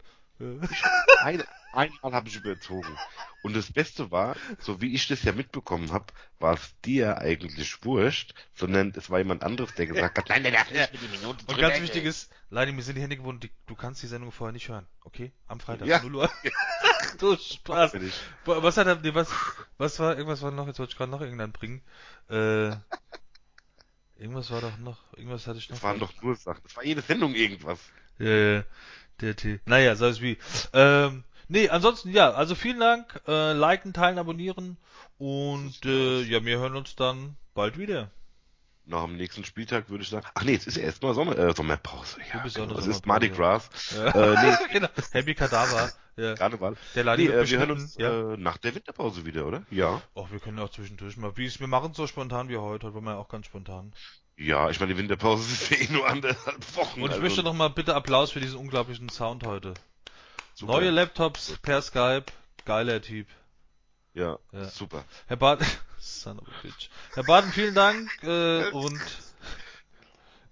[1.23, 1.43] Ein,
[1.73, 2.95] einmal habe ich überzogen.
[3.43, 6.07] Und das Beste war, so wie ich das ja mitbekommen habe,
[6.41, 10.53] war es dir eigentlich wurscht, sondern es war jemand anderes, der gesagt hat, nein, der
[10.53, 13.49] darf nicht mit die Minute Und ganz wichtig ist, Leini, mir sind die Hände gebunden,
[13.67, 15.33] du kannst die Sendung vorher nicht hören, okay?
[15.47, 16.03] Am Freitag, Ja.
[16.03, 16.31] 0 Uhr.
[17.19, 17.95] du Spaß.
[17.95, 18.15] Ich.
[18.45, 19.29] Was hat er, nee, was,
[19.79, 21.83] was war, irgendwas war noch, jetzt wollte ich gerade noch irgendeinen bringen.
[22.29, 22.71] Äh,
[24.19, 25.77] irgendwas war doch noch, irgendwas hatte ich noch.
[25.77, 26.63] Das waren doch nur Sachen.
[26.63, 27.81] Das war jede Sendung irgendwas.
[28.19, 28.65] Ja, ja,
[29.21, 29.61] der T.
[29.67, 30.39] Naja, sei es wie.
[30.73, 34.77] Ähm, nee, ansonsten, ja, also vielen Dank, äh, liken, teilen, abonnieren
[35.19, 38.11] und, äh, ja, wir hören uns dann bald wieder.
[38.87, 42.19] Nach dem nächsten Spieltag würde ich sagen, ach nee, jetzt ist erstmal Sommer, äh, Sommerpause.
[42.33, 42.79] Ja, genau.
[42.79, 43.71] Es ist Mardi Gras.
[43.97, 44.09] Ja.
[44.09, 44.89] Äh, nee, genau.
[45.13, 45.91] Happy Kadaver.
[46.17, 46.35] Ja.
[46.35, 46.77] Karneval.
[46.95, 48.35] Der Ladi Nee, äh, wir hören uns ja.
[48.35, 49.63] äh, nach der Winterpause wieder, oder?
[49.71, 50.01] Ja.
[50.15, 51.37] Och, wir können auch zwischendurch mal.
[51.37, 52.87] Wie es, wir machen es so spontan wie heute.
[52.87, 53.93] Heute waren wir ja auch ganz spontan.
[54.37, 57.01] Ja, ich meine, die Winterpause ist ja eh nur anderthalb Wochen.
[57.01, 59.75] Und ich also möchte nochmal bitte Applaus für diesen unglaublichen Sound heute.
[60.55, 60.73] super.
[60.75, 62.27] Neue Laptops per Skype.
[62.67, 63.27] Geiler Typ.
[64.13, 64.69] Ja, Ja.
[64.69, 65.05] super.
[65.27, 65.67] Herr Baden,
[66.05, 66.91] Son of a bitch.
[67.15, 69.01] Herr Baden, vielen Dank äh, und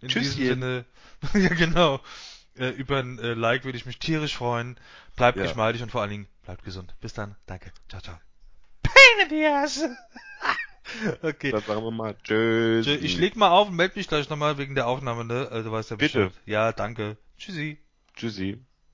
[0.00, 0.22] in Tschüsschen.
[0.36, 0.84] diesem Sinne,
[1.34, 2.00] ja genau,
[2.56, 4.78] äh, über ein äh, Like würde ich mich tierisch freuen.
[5.16, 5.44] Bleibt Ja.
[5.44, 6.94] geschmeidig und vor allen Dingen bleibt gesund.
[7.00, 8.18] Bis dann, danke, ciao, ciao.
[8.82, 9.84] Pain in the ass.
[11.22, 11.50] okay.
[11.52, 12.86] Dann sagen wir mal Tschüss.
[12.86, 15.48] Ich leg mal auf und melde mich gleich nochmal wegen der Aufnahme, ne?
[15.50, 16.26] Äh, Du weißt ja Bitte.
[16.28, 16.40] Bescheid.
[16.46, 17.18] Ja, danke.
[17.38, 17.78] Tschüssi.
[18.16, 18.58] Tschüssi.